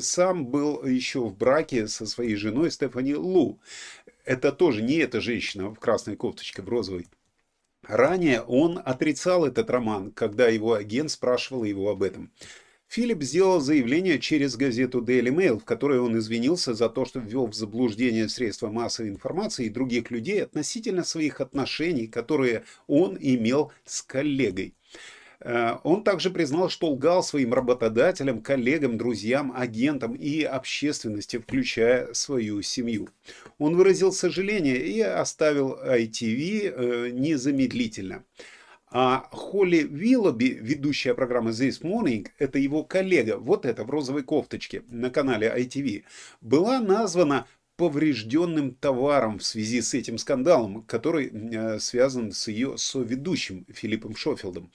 сам 0.00 0.46
был 0.46 0.84
еще 0.84 1.20
в 1.20 1.36
браке 1.36 1.88
со 1.88 2.06
своей 2.06 2.36
женой 2.36 2.70
Стефани 2.70 3.14
Лу. 3.14 3.58
Это 4.24 4.52
тоже 4.52 4.82
не 4.82 4.96
эта 4.96 5.22
женщина 5.22 5.70
в 5.70 5.78
красной 5.78 6.16
кофточке, 6.16 6.60
в 6.60 6.68
розовой. 6.68 7.06
Ранее 7.82 8.42
он 8.42 8.78
отрицал 8.84 9.46
этот 9.46 9.70
роман, 9.70 10.10
когда 10.10 10.48
его 10.48 10.74
агент 10.74 11.10
спрашивал 11.10 11.64
его 11.64 11.88
об 11.88 12.02
этом. 12.02 12.30
Филипп 12.88 13.22
сделал 13.22 13.60
заявление 13.60 14.18
через 14.18 14.56
газету 14.56 15.02
Daily 15.02 15.30
Mail, 15.30 15.58
в 15.58 15.64
которой 15.64 16.00
он 16.00 16.18
извинился 16.18 16.72
за 16.72 16.88
то, 16.88 17.04
что 17.04 17.20
ввел 17.20 17.46
в 17.46 17.54
заблуждение 17.54 18.30
средства 18.30 18.70
массовой 18.70 19.10
информации 19.10 19.66
и 19.66 19.70
других 19.70 20.10
людей 20.10 20.42
относительно 20.42 21.04
своих 21.04 21.42
отношений, 21.42 22.06
которые 22.06 22.64
он 22.86 23.18
имел 23.20 23.72
с 23.84 24.00
коллегой. 24.00 24.74
Э, 25.40 25.76
он 25.84 26.02
также 26.02 26.30
признал, 26.30 26.70
что 26.70 26.90
лгал 26.90 27.22
своим 27.22 27.52
работодателям, 27.52 28.40
коллегам, 28.40 28.96
друзьям, 28.96 29.52
агентам 29.54 30.14
и 30.14 30.42
общественности, 30.42 31.38
включая 31.38 32.14
свою 32.14 32.62
семью. 32.62 33.10
Он 33.58 33.76
выразил 33.76 34.12
сожаление 34.12 34.78
и 34.78 35.00
оставил 35.02 35.74
ITV 35.74 36.72
э, 36.74 37.10
незамедлительно. 37.10 38.24
А 38.90 39.28
Холли 39.32 39.86
Виллоби, 39.88 40.58
ведущая 40.60 41.12
программы 41.14 41.50
This 41.50 41.82
Morning, 41.82 42.26
это 42.38 42.58
его 42.58 42.84
коллега, 42.84 43.36
вот 43.36 43.66
это 43.66 43.84
в 43.84 43.90
розовой 43.90 44.22
кофточке 44.22 44.82
на 44.88 45.10
канале 45.10 45.52
ITV, 45.54 46.04
была 46.40 46.80
названа 46.80 47.46
поврежденным 47.78 48.74
товаром 48.74 49.38
в 49.38 49.44
связи 49.44 49.80
с 49.80 49.94
этим 49.94 50.18
скандалом, 50.18 50.82
который 50.82 51.30
э, 51.32 51.78
связан 51.78 52.32
с 52.32 52.48
ее 52.48 52.76
соведущим 52.76 53.66
Филиппом 53.72 54.16
Шофилдом. 54.16 54.72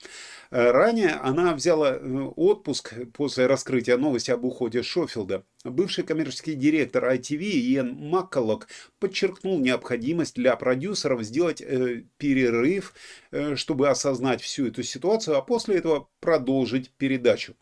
Э, 0.50 0.70
ранее 0.70 1.10
она 1.10 1.54
взяла 1.54 1.90
э, 1.92 1.98
отпуск 2.34 2.94
после 3.12 3.44
раскрытия 3.44 3.98
новости 3.98 4.30
об 4.30 4.44
уходе 4.44 4.82
Шофилда. 4.82 5.44
Бывший 5.64 6.02
коммерческий 6.02 6.54
директор 6.54 7.04
ITV 7.04 7.42
Иэн 7.42 7.94
Макколок 7.94 8.68
подчеркнул 8.98 9.58
необходимость 9.58 10.36
для 10.36 10.56
продюсеров 10.56 11.22
сделать 11.24 11.60
э, 11.60 12.04
перерыв, 12.16 12.94
э, 13.32 13.54
чтобы 13.56 13.90
осознать 13.90 14.40
всю 14.40 14.68
эту 14.68 14.82
ситуацию, 14.82 15.36
а 15.36 15.42
после 15.42 15.76
этого 15.76 16.08
продолжить 16.20 16.90
передачу. 16.96 17.54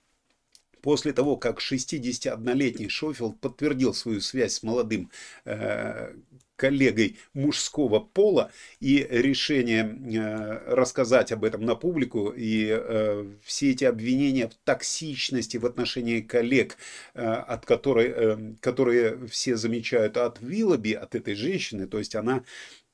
После 0.82 1.12
того, 1.12 1.36
как 1.36 1.60
61-летний 1.60 2.88
Шофилд 2.88 3.40
подтвердил 3.40 3.94
свою 3.94 4.20
связь 4.20 4.54
с 4.54 4.62
молодым 4.62 5.10
э, 5.44 6.12
коллегой 6.56 7.18
мужского 7.34 7.98
пола, 7.98 8.52
и 8.78 9.06
решение 9.10 9.82
э, 9.84 10.74
рассказать 10.74 11.32
об 11.32 11.44
этом 11.44 11.64
на 11.64 11.74
публику, 11.74 12.32
и 12.36 12.68
э, 12.70 13.26
все 13.42 13.70
эти 13.70 13.84
обвинения 13.84 14.48
в 14.48 14.54
токсичности 14.64 15.56
в 15.56 15.66
отношении 15.66 16.20
коллег, 16.20 16.76
э, 17.14 17.24
от 17.24 17.66
которой, 17.66 18.12
э, 18.14 18.54
которые 18.60 19.26
все 19.26 19.56
замечают 19.56 20.16
от 20.16 20.40
Виллоби, 20.40 20.92
от 20.92 21.14
этой 21.14 21.34
женщины, 21.34 21.86
то 21.86 21.98
есть 21.98 22.14
она 22.14 22.44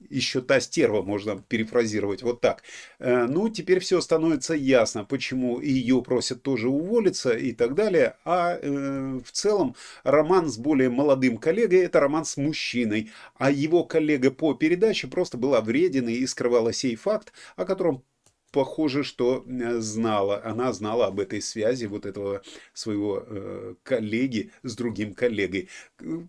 еще 0.01 0.41
та 0.41 0.61
стерва, 0.61 1.03
можно 1.03 1.39
перефразировать 1.49 2.23
вот 2.23 2.41
так. 2.41 2.63
Э, 2.99 3.27
ну, 3.27 3.49
теперь 3.49 3.81
все 3.81 4.01
становится 4.01 4.55
ясно, 4.55 5.05
почему 5.05 5.61
ее 5.61 6.03
просят 6.03 6.43
тоже 6.43 6.69
уволиться 6.69 7.33
и 7.33 7.53
так 7.53 7.75
далее. 7.75 8.17
А 8.25 8.59
э, 8.61 9.21
в 9.25 9.31
целом 9.33 9.75
роман 10.05 10.49
с 10.49 10.59
более 10.59 10.91
молодым 10.91 11.37
коллегой– 11.39 11.81
это 11.81 12.01
роман 12.01 12.25
с 12.25 12.37
мужчиной. 12.37 13.11
А 13.37 13.51
его 13.51 13.85
коллега 13.85 14.31
по 14.31 14.55
передаче 14.55 15.09
просто 15.09 15.37
была 15.37 15.61
вреден 15.61 16.09
и 16.09 16.27
скрывала 16.27 16.73
сей 16.73 16.97
факт, 16.97 17.33
о 17.57 17.65
котором 17.65 18.05
похоже, 18.51 19.05
что 19.05 19.45
э, 19.47 19.79
знала, 19.79 20.43
она 20.45 20.73
знала 20.73 21.07
об 21.07 21.21
этой 21.21 21.41
связи 21.41 21.87
вот 21.87 22.07
этого 22.07 22.43
своего 22.73 23.25
э, 23.27 23.75
коллеги 23.83 24.53
с 24.63 24.77
другим 24.77 25.15
коллегой. 25.15 25.69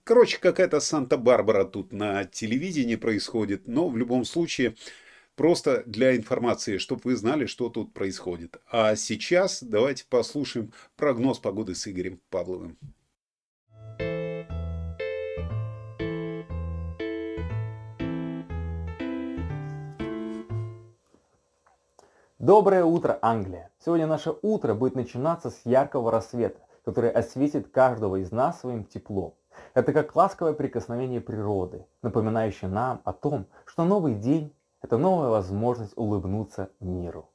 Короче, 0.03 0.39
какая-то 0.39 0.79
Санта-Барбара 0.79 1.65
тут 1.65 1.93
на 1.93 2.25
телевидении 2.25 2.95
происходит, 2.95 3.67
но 3.67 3.89
в 3.89 3.97
любом 3.97 4.25
случае 4.25 4.75
просто 5.35 5.83
для 5.85 6.15
информации, 6.15 6.77
чтобы 6.77 7.01
вы 7.05 7.15
знали, 7.15 7.45
что 7.45 7.69
тут 7.69 7.93
происходит. 7.93 8.57
А 8.71 8.95
сейчас 8.95 9.63
давайте 9.63 10.05
послушаем 10.09 10.73
прогноз 10.97 11.39
погоды 11.39 11.75
с 11.75 11.87
Игорем 11.87 12.19
Павловым. 12.29 12.77
Доброе 22.39 22.85
утро, 22.85 23.19
Англия! 23.21 23.69
Сегодня 23.83 24.07
наше 24.07 24.33
утро 24.41 24.73
будет 24.73 24.95
начинаться 24.95 25.49
с 25.49 25.65
яркого 25.65 26.09
рассвета, 26.09 26.61
который 26.85 27.09
осветит 27.09 27.67
каждого 27.69 28.15
из 28.15 28.31
нас 28.31 28.61
своим 28.61 28.85
теплом. 28.85 29.33
Это 29.73 29.91
как 29.91 30.15
ласковое 30.15 30.53
прикосновение 30.53 31.19
природы, 31.19 31.85
напоминающее 32.01 32.69
нам 32.69 33.01
о 33.03 33.11
том, 33.11 33.47
что 33.65 33.83
новый 33.83 34.15
день– 34.15 34.55
это 34.81 34.97
новая 34.97 35.27
возможность 35.27 35.91
улыбнуться 35.97 36.69
миру. 36.79 37.29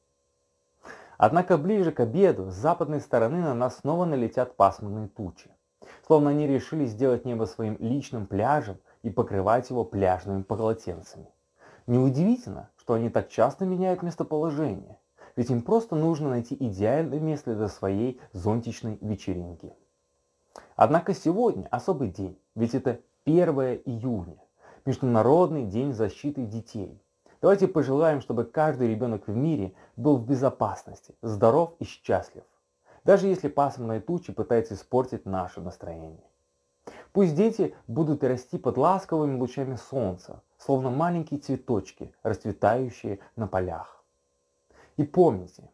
Однако 1.18 1.58
ближе 1.58 1.92
к 1.92 2.00
обеду 2.00 2.50
с 2.50 2.54
западной 2.54 3.02
стороны 3.02 3.42
на 3.42 3.52
нас 3.52 3.80
снова 3.80 4.06
налетят 4.06 4.56
пасмурные 4.56 5.08
тучи. 5.08 5.50
Словно 6.06 6.30
они 6.30 6.46
решили 6.46 6.86
сделать 6.86 7.26
небо 7.26 7.44
своим 7.44 7.76
личным 7.78 8.26
пляжем 8.26 8.78
и 9.02 9.10
покрывать 9.10 9.68
его 9.68 9.84
пляжными 9.84 10.44
полотенцами. 10.44 11.28
Неудивительно, 11.86 12.70
что 12.84 12.92
они 12.92 13.08
так 13.08 13.30
часто 13.30 13.64
меняют 13.64 14.02
местоположение, 14.02 14.98
ведь 15.36 15.48
им 15.48 15.62
просто 15.62 15.96
нужно 15.96 16.28
найти 16.28 16.54
идеальное 16.54 17.18
место 17.18 17.54
для 17.54 17.68
своей 17.68 18.20
зонтичной 18.32 18.98
вечеринки. 19.00 19.72
Однако 20.76 21.14
сегодня 21.14 21.66
особый 21.70 22.10
день, 22.10 22.38
ведь 22.54 22.74
это 22.74 23.00
1 23.24 23.48
июня, 23.86 24.36
Международный 24.84 25.64
день 25.64 25.94
защиты 25.94 26.44
детей. 26.44 27.00
Давайте 27.40 27.68
пожелаем, 27.68 28.20
чтобы 28.20 28.44
каждый 28.44 28.88
ребенок 28.88 29.28
в 29.28 29.34
мире 29.34 29.72
был 29.96 30.18
в 30.18 30.26
безопасности, 30.26 31.14
здоров 31.22 31.76
и 31.78 31.84
счастлив, 31.84 32.44
даже 33.02 33.28
если 33.28 33.48
пасмурные 33.48 34.00
тучи 34.00 34.30
пытаются 34.30 34.74
испортить 34.74 35.24
наше 35.24 35.62
настроение. 35.62 36.28
Пусть 37.14 37.34
дети 37.34 37.74
будут 37.86 38.22
расти 38.24 38.58
под 38.58 38.76
ласковыми 38.76 39.38
лучами 39.38 39.76
солнца, 39.76 40.42
словно 40.64 40.90
маленькие 40.90 41.40
цветочки, 41.40 42.14
расцветающие 42.22 43.18
на 43.36 43.46
полях. 43.46 44.02
И 44.96 45.04
помните, 45.04 45.70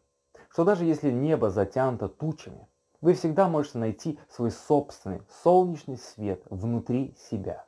что 0.49 0.65
даже 0.65 0.83
если 0.83 1.11
небо 1.11 1.49
затянуто 1.49 2.09
тучами, 2.09 2.67
вы 2.99 3.13
всегда 3.13 3.47
можете 3.47 3.77
найти 3.77 4.19
свой 4.29 4.51
собственный 4.51 5.21
солнечный 5.43 5.97
свет 5.97 6.43
внутри 6.49 7.15
себя. 7.17 7.65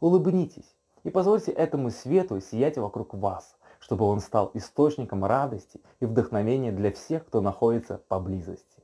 Улыбнитесь 0.00 0.74
и 1.04 1.10
позвольте 1.10 1.52
этому 1.52 1.90
свету 1.90 2.40
сиять 2.40 2.78
вокруг 2.78 3.12
вас, 3.14 3.56
чтобы 3.78 4.06
он 4.06 4.20
стал 4.20 4.50
источником 4.54 5.24
радости 5.24 5.80
и 6.00 6.06
вдохновения 6.06 6.72
для 6.72 6.90
всех, 6.90 7.26
кто 7.26 7.40
находится 7.40 8.00
поблизости. 8.08 8.82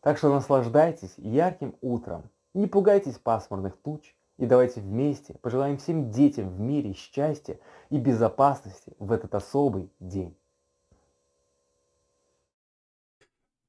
Так 0.00 0.18
что 0.18 0.32
наслаждайтесь 0.34 1.14
ярким 1.16 1.76
утром, 1.80 2.28
не 2.54 2.66
пугайтесь 2.66 3.18
пасмурных 3.18 3.76
туч, 3.76 4.14
и 4.40 4.46
давайте 4.46 4.80
вместе 4.80 5.34
пожелаем 5.42 5.76
всем 5.76 6.10
детям 6.10 6.48
в 6.48 6.58
мире 6.58 6.94
счастья 6.94 7.60
и 7.90 7.98
безопасности 7.98 8.94
в 8.98 9.12
этот 9.12 9.34
особый 9.34 9.90
день. 10.00 10.34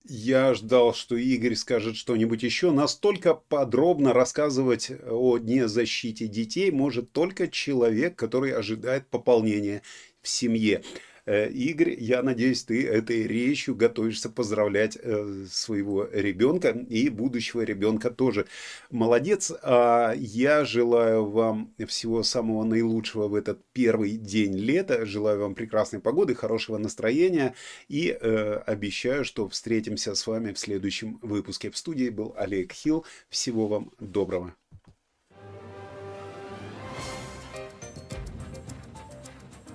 Я 0.06 0.54
ждал, 0.54 0.94
что 0.94 1.18
Игорь 1.18 1.56
скажет 1.56 1.98
что-нибудь 1.98 2.42
еще. 2.42 2.72
Настолько 2.72 3.34
подробно 3.34 4.14
рассказывать 4.14 4.92
о 5.10 5.38
Дне 5.38 5.68
защиты 5.68 6.28
детей 6.28 6.72
может 6.72 7.12
только 7.12 7.50
человек, 7.50 8.16
который 8.16 8.52
ожидает 8.52 9.08
пополнения 9.08 9.84
в 10.22 10.30
семье. 10.30 10.84
Э, 11.26 11.50
Игорь, 11.50 11.96
я 12.00 12.24
надеюсь, 12.24 12.64
ты 12.64 12.88
этой 12.88 13.28
речью 13.28 13.76
готовишься 13.76 14.30
поздравлять 14.30 14.98
э, 15.02 15.46
своего 15.50 16.06
ребенка 16.12 16.70
и 16.70 17.10
будущего 17.10 17.62
ребенка 17.62 18.10
тоже. 18.10 18.48
Молодец. 18.90 19.52
А 19.64 20.14
я 20.16 20.66
желаю 20.66 21.26
вам 21.26 21.74
всего 21.88 22.24
самого 22.24 22.64
наилучшего 22.64 23.28
в 23.28 23.36
этот 23.36 23.60
первый 23.74 24.18
день 24.18 24.56
лета. 24.56 25.06
Желаю 25.06 25.42
вам 25.42 25.56
прекрасной 25.56 26.00
погоды, 26.00 26.36
хорошего 26.36 26.78
настроения 26.78 27.56
и 27.88 28.10
э, 28.10 28.54
обещаю, 28.66 29.26
что 29.26 29.48
встретимся 29.48 30.16
с 30.16 30.26
вами 30.28 30.54
в 30.54 30.60
следующем 30.60 31.20
выпуске. 31.22 31.70
В 31.70 31.78
студии 31.78 32.10
был 32.10 32.34
Олег 32.38 32.72
Хилл. 32.74 33.06
Всего 33.30 33.68
вам 33.68 33.92
доброго. 34.00 34.56